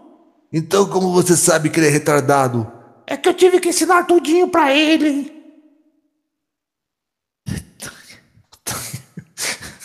[0.52, 2.72] Então como você sabe que ele é retardado?
[3.06, 5.43] É que eu tive que ensinar tudinho pra ele.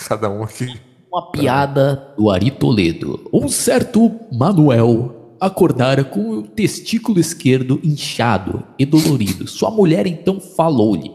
[0.09, 0.74] Cada um aqui.
[1.12, 3.28] Uma piada do Ari Toledo.
[3.30, 9.46] Um certo Manuel acordara com o testículo esquerdo inchado e dolorido.
[9.46, 11.12] Sua mulher então falou-lhe: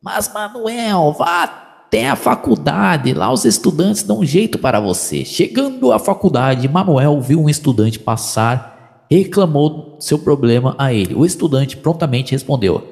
[0.00, 5.24] Mas Manuel, vá até a faculdade, lá os estudantes dão um jeito para você.
[5.24, 11.12] Chegando à faculdade, Manuel viu um estudante passar e reclamou seu problema a ele.
[11.16, 12.91] O estudante prontamente respondeu: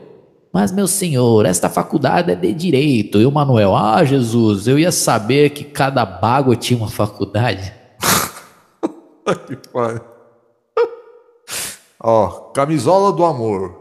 [0.53, 3.21] mas, meu senhor, esta faculdade é de direito.
[3.21, 7.73] E o Manuel, ah, Jesus, eu ia saber que cada bago tinha uma faculdade.
[9.47, 10.01] Que pariu.
[12.03, 13.79] Ó, camisola do amor.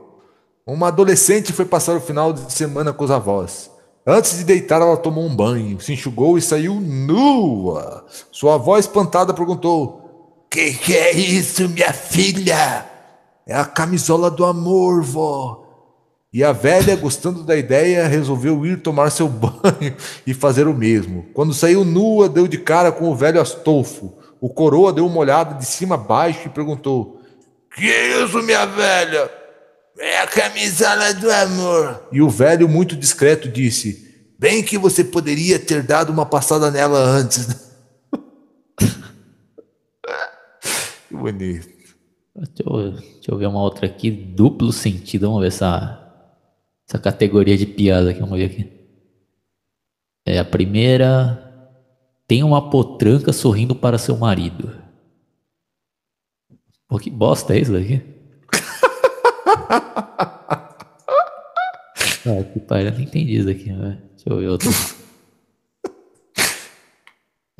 [0.67, 3.71] Uma adolescente foi passar o final de semana com os avós.
[4.05, 8.05] Antes de deitar, ela tomou um banho, se enxugou e saiu nua.
[8.31, 12.85] Sua avó, espantada, perguntou: Que que é isso, minha filha?
[13.47, 15.68] É a camisola do amor, vó.
[16.31, 19.95] E a velha, gostando da ideia, resolveu ir tomar seu banho
[20.27, 21.25] e fazer o mesmo.
[21.33, 24.17] Quando saiu nua, deu de cara com o velho Astolfo.
[24.39, 27.21] O coroa deu uma olhada de cima a baixo e perguntou:
[27.75, 29.29] Que isso, minha velha?
[29.97, 32.07] É a camisola do amor.
[32.11, 34.07] E o velho, muito discreto, disse:
[34.37, 37.47] Bem que você poderia ter dado uma passada nela antes.
[37.47, 37.55] né?"
[41.09, 41.67] que bonito.
[42.35, 45.27] Deixa eu, deixa eu ver uma outra aqui, duplo sentido.
[45.27, 46.08] Vamos ver essa,
[46.89, 48.19] essa categoria de piada aqui.
[48.19, 48.67] Vamos ver aqui.
[50.25, 51.45] É a primeira.
[52.27, 54.75] Tem uma potranca sorrindo para seu marido.
[56.87, 58.01] Pô, que bosta é isso daqui?
[62.25, 63.71] ah, que pariu, eu não entendi isso aqui.
[63.71, 63.99] né?
[64.15, 64.69] Deixa eu ver outro.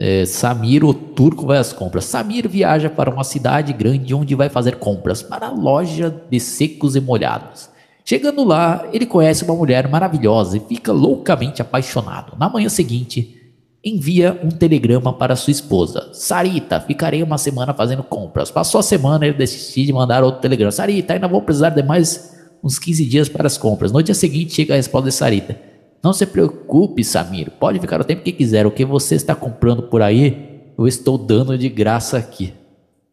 [0.02, 2.06] É, Samir, o turco, vai às compras.
[2.06, 6.96] Samir viaja para uma cidade grande onde vai fazer compras para a loja de secos
[6.96, 7.70] e molhados.
[8.10, 12.36] Chegando lá, ele conhece uma mulher maravilhosa e fica loucamente apaixonado.
[12.39, 13.39] Na manhã seguinte,
[13.86, 16.10] envia um telegrama para sua esposa.
[16.12, 18.49] Sarita, ficarei uma semana fazendo compras.
[18.49, 20.72] Passou a semana, ele decide mandar outro telegrama.
[20.72, 23.91] Sarita, ainda vou precisar de mais uns 15 dias para as compras.
[23.91, 25.62] No dia seguinte, chega a resposta de Sarita.
[26.03, 27.51] Não se preocupe, Samir.
[27.60, 28.66] Pode ficar o tempo que quiser.
[28.66, 32.55] O que você está comprando por aí, eu estou dando de graça aqui.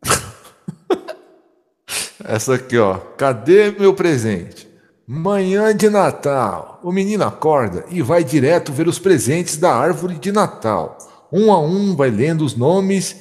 [2.25, 2.95] Essa aqui, ó.
[2.95, 4.66] Cadê meu presente?
[5.09, 6.81] Manhã de Natal.
[6.83, 10.99] O menino acorda e vai direto ver os presentes da árvore de Natal.
[11.33, 13.15] Um a um vai lendo os nomes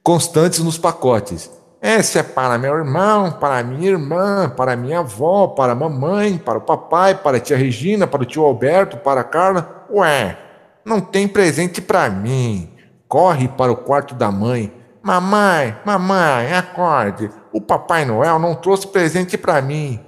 [0.00, 1.50] constantes nos pacotes.
[1.82, 6.58] Esse é para meu irmão, para minha irmã, para minha avó, para a mamãe, para
[6.58, 9.86] o papai, para a tia Regina, para o tio Alberto, para a Carla.
[9.90, 10.38] Ué,
[10.84, 12.72] não tem presente para mim.
[13.08, 14.72] Corre para o quarto da mãe.
[15.02, 17.28] Mamãe, mamãe, acorde.
[17.52, 19.98] O Papai Noel não trouxe presente para mim.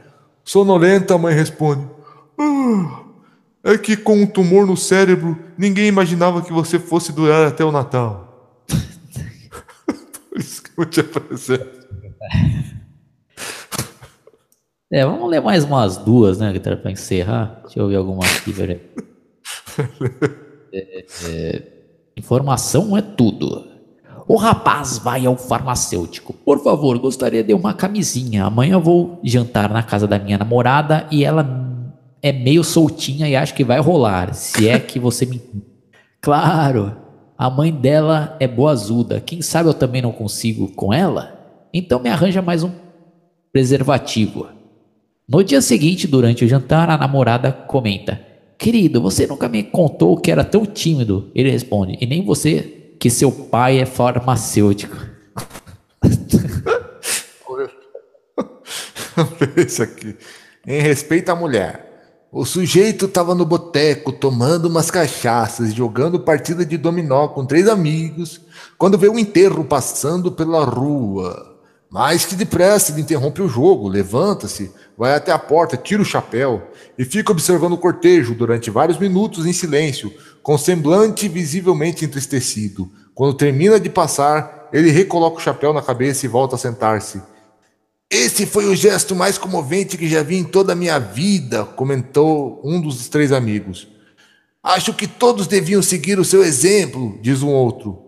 [0.46, 1.86] Sonolenta, a mãe responde:
[2.38, 3.02] "Ah,
[3.64, 7.72] É que com um tumor no cérebro, ninguém imaginava que você fosse durar até o
[7.72, 8.62] Natal.
[10.30, 11.66] Por isso que eu te aparecer.
[14.92, 17.60] É, vamos ler mais umas duas, né, Guitarra, para encerrar.
[17.64, 18.80] Deixa eu ver alguma aqui, peraí.
[20.72, 21.62] É, é,
[22.18, 23.64] informação é tudo.
[24.28, 26.32] O rapaz vai ao farmacêutico.
[26.32, 28.44] Por favor, gostaria de uma camisinha.
[28.44, 31.46] Amanhã vou jantar na casa da minha namorada e ela
[32.20, 34.34] é meio soltinha e acho que vai rolar.
[34.34, 35.40] Se é que você me.
[36.18, 36.96] Claro,
[37.38, 39.20] a mãe dela é boazuda.
[39.20, 41.38] Quem sabe eu também não consigo com ela?
[41.72, 42.70] Então me arranja mais um
[43.52, 44.48] preservativo.
[45.28, 48.20] No dia seguinte, durante o jantar, a namorada comenta:
[48.58, 51.30] Querido, você nunca me contou que era tão tímido.
[51.32, 54.96] Ele responde: E nem você que seu pai é farmacêutico.
[59.56, 60.16] Esse aqui.
[60.66, 61.84] Em respeito à mulher.
[62.30, 68.42] O sujeito estava no boteco tomando umas cachaças, jogando partida de dominó com três amigos,
[68.76, 71.55] quando vê um enterro passando pela rua.
[71.90, 76.70] Mas que depressa ele interrompe o jogo, levanta-se, vai até a porta, tira o chapéu
[76.98, 80.12] e fica observando o cortejo durante vários minutos em silêncio,
[80.42, 82.90] com semblante visivelmente entristecido.
[83.14, 87.22] Quando termina de passar, ele recoloca o chapéu na cabeça e volta a sentar-se.
[88.10, 92.60] Esse foi o gesto mais comovente que já vi em toda a minha vida, comentou
[92.64, 93.88] um dos três amigos.
[94.62, 98.02] Acho que todos deviam seguir o seu exemplo, diz um outro.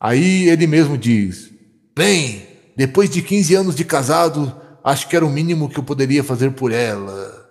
[0.00, 1.50] Aí ele mesmo diz:
[1.94, 2.47] Bem,
[2.78, 4.54] depois de 15 anos de casado,
[4.84, 7.50] acho que era o mínimo que eu poderia fazer por ela.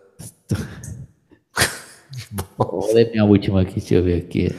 [2.58, 4.56] Vou ler minha última aqui, deixa eu ver aqui.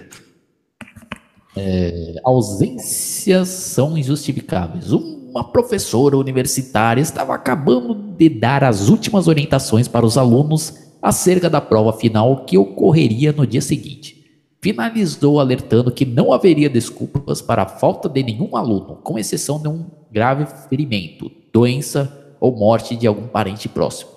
[1.56, 4.92] É, ausências são injustificáveis.
[4.92, 11.62] Uma professora universitária estava acabando de dar as últimas orientações para os alunos acerca da
[11.62, 14.17] prova final que ocorreria no dia seguinte.
[14.60, 19.68] Finalizou alertando que não haveria desculpas para a falta de nenhum aluno, com exceção de
[19.68, 24.10] um grave ferimento, doença ou morte de algum parente próximo.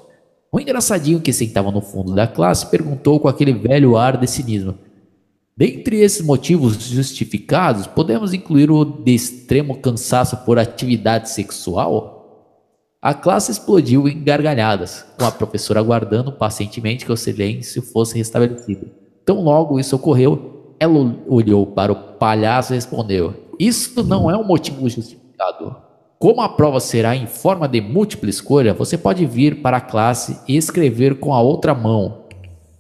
[0.52, 4.76] O engraçadinho que sentava no fundo da classe perguntou com aquele velho ar de cinismo:
[5.56, 12.20] Dentre esses motivos justificados, podemos incluir o de extremo cansaço por atividade sexual?
[13.00, 19.01] A classe explodiu em gargalhadas, com a professora aguardando pacientemente que o silêncio fosse restabelecido.
[19.26, 24.44] Tão logo isso ocorreu, ela olhou para o palhaço e respondeu: Isso não é um
[24.44, 25.76] motivo justificado.
[26.18, 30.40] Como a prova será em forma de múltipla escolha, você pode vir para a classe
[30.48, 32.26] e escrever com a outra mão.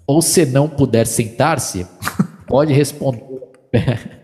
[0.06, 1.88] Ou se não puder sentar-se,
[2.48, 3.24] pode responder.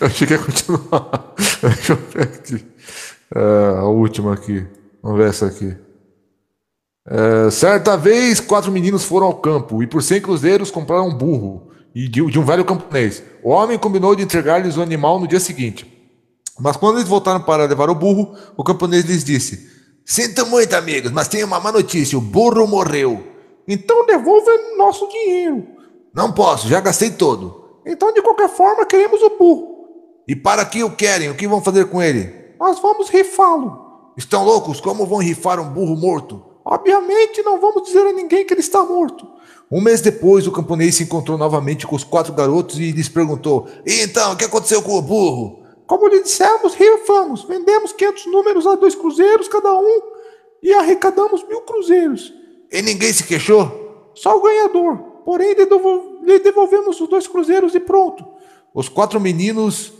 [0.00, 1.34] Eu achei que ia continuar.
[1.62, 2.66] Deixa eu ver aqui.
[3.34, 4.66] É, a última aqui.
[5.02, 5.74] Vamos ver essa aqui.
[7.06, 11.68] É, certa vez, quatro meninos foram ao campo e por 100 cruzeiros compraram um burro
[11.94, 13.22] e de, de um velho camponês.
[13.42, 15.90] O homem combinou de entregar-lhes o animal no dia seguinte.
[16.58, 19.70] Mas quando eles voltaram para levar o burro, o camponês lhes disse:
[20.04, 23.22] Sinto muito, amigos, mas tenho uma má notícia: o burro morreu.
[23.68, 25.66] Então devolva nosso dinheiro.
[26.14, 27.80] Não posso, já gastei todo.
[27.84, 29.74] Então, de qualquer forma, queremos o burro.
[30.26, 31.28] E para que o querem?
[31.28, 32.32] O que vão fazer com ele?
[32.58, 34.12] Nós vamos rifá-lo.
[34.16, 34.80] Estão loucos?
[34.80, 36.53] Como vão rifar um burro morto?
[36.64, 39.28] Obviamente não vamos dizer a ninguém que ele está morto.
[39.70, 43.68] Um mês depois, o camponês se encontrou novamente com os quatro garotos e lhes perguntou:
[43.86, 45.64] E então, o que aconteceu com o burro?
[45.86, 47.44] Como lhe dissemos, rifamos.
[47.44, 50.00] Vendemos 500 números a dois cruzeiros cada um
[50.62, 52.32] e arrecadamos mil cruzeiros.
[52.72, 54.12] E ninguém se queixou?
[54.14, 54.96] Só o ganhador.
[55.24, 58.24] Porém, lhe devolvemos os dois cruzeiros e pronto.
[58.72, 59.92] Os quatro meninos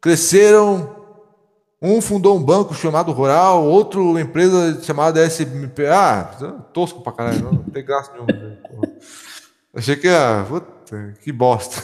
[0.00, 0.95] cresceram
[1.80, 5.86] um fundou um banco chamado Rural, outro empresa chamada SMP.
[5.86, 6.24] Ah,
[6.72, 8.32] tosco pra caralho, não, tem graça nenhuma.
[8.32, 8.56] Né?
[9.74, 10.46] Achei que ia.
[10.48, 11.82] Puta, que bosta.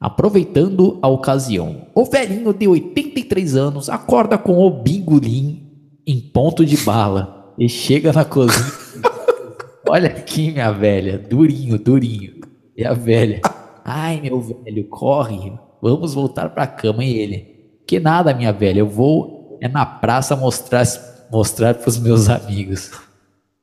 [0.00, 5.68] Aproveitando a ocasião, o velhinho de 83 anos acorda com o bingolim
[6.06, 8.72] em ponto de bala e chega na cozinha.
[9.86, 12.40] Olha aqui, minha velha, durinho, durinho.
[12.76, 13.42] E a velha,
[13.84, 15.52] ai meu velho, corre,
[15.82, 17.04] vamos voltar pra cama.
[17.04, 17.49] E ele,
[17.90, 20.84] que nada, minha velha, eu vou é na praça mostrar
[21.28, 22.92] mostrar para os meus amigos.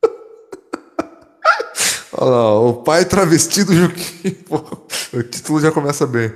[2.11, 4.35] Olha lá, o pai travestido Juquinho.
[5.13, 6.33] o título já começa bem.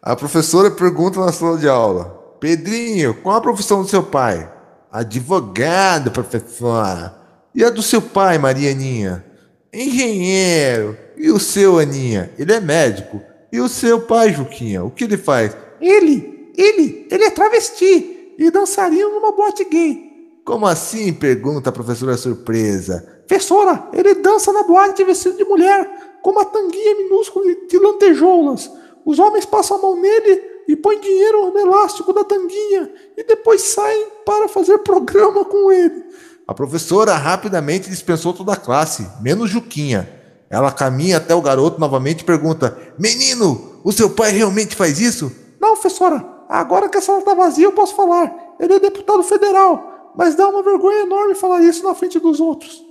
[0.00, 2.06] A professora pergunta na sala de aula:
[2.40, 4.50] Pedrinho, qual a profissão do seu pai?
[4.90, 7.14] Advogado, professora.
[7.54, 9.22] E a do seu pai, Marianinha?
[9.70, 10.96] Engenheiro.
[11.14, 12.30] E o seu, Aninha?
[12.38, 13.20] Ele é médico.
[13.52, 14.82] E o seu pai, Juquinha?
[14.82, 15.54] O que ele faz?
[15.78, 20.08] Ele ele, ele é travesti e dançaria numa boate gay.
[20.44, 21.12] Como assim?
[21.12, 23.22] pergunta a professora surpresa.
[23.26, 28.70] Professora, ele dança na boate vestido de mulher, com uma tanguinha minúscula de lantejoulas.
[29.04, 33.62] Os homens passam a mão nele e põem dinheiro no elástico da tanguinha e depois
[33.62, 36.04] saem para fazer programa com ele.
[36.46, 40.08] A professora rapidamente dispensou toda a classe, menos Juquinha.
[40.50, 45.30] Ela caminha até o garoto novamente e pergunta: Menino, o seu pai realmente faz isso?
[45.60, 48.54] Não, professora, agora que a sala está vazia, eu posso falar.
[48.58, 52.82] Ele é deputado federal, mas dá uma vergonha enorme falar isso na frente dos outros.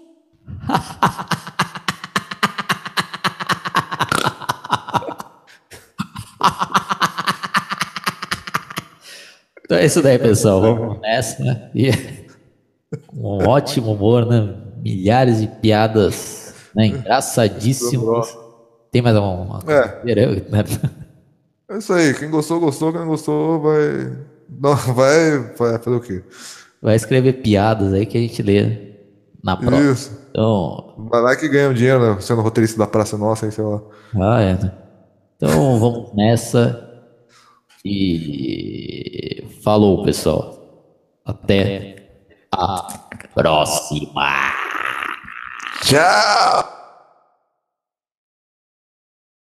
[9.63, 10.61] então é isso daí, pessoal.
[10.61, 11.69] Vamos nessa, né?
[11.75, 11.91] E
[13.13, 14.55] um ótimo humor, né?
[14.77, 16.87] Milhares de piadas né?
[16.87, 18.37] engraçadíssimas.
[18.91, 19.59] Tem mais uma?
[19.67, 20.01] É.
[21.69, 22.13] É isso aí.
[22.13, 22.91] Quem gostou, gostou.
[22.91, 24.17] Quem não gostou, vai.
[24.49, 26.23] Não, vai, vai fazer o quê?
[26.81, 28.95] Vai escrever piadas aí que a gente lê
[29.43, 29.81] na prova.
[29.81, 30.11] Isso.
[30.29, 30.93] Então...
[31.09, 32.21] Vai lá que ganha um dinheiro, né?
[32.21, 33.81] Sendo roteirista da Praça Nossa, aí, sei lá.
[34.15, 34.71] Ah, é, né?
[35.35, 35.49] Então
[35.79, 36.83] vamos nessa.
[37.83, 40.57] E falou, pessoal.
[41.25, 41.95] Até
[42.51, 42.87] a
[43.33, 44.53] próxima.
[45.81, 46.76] Tchau!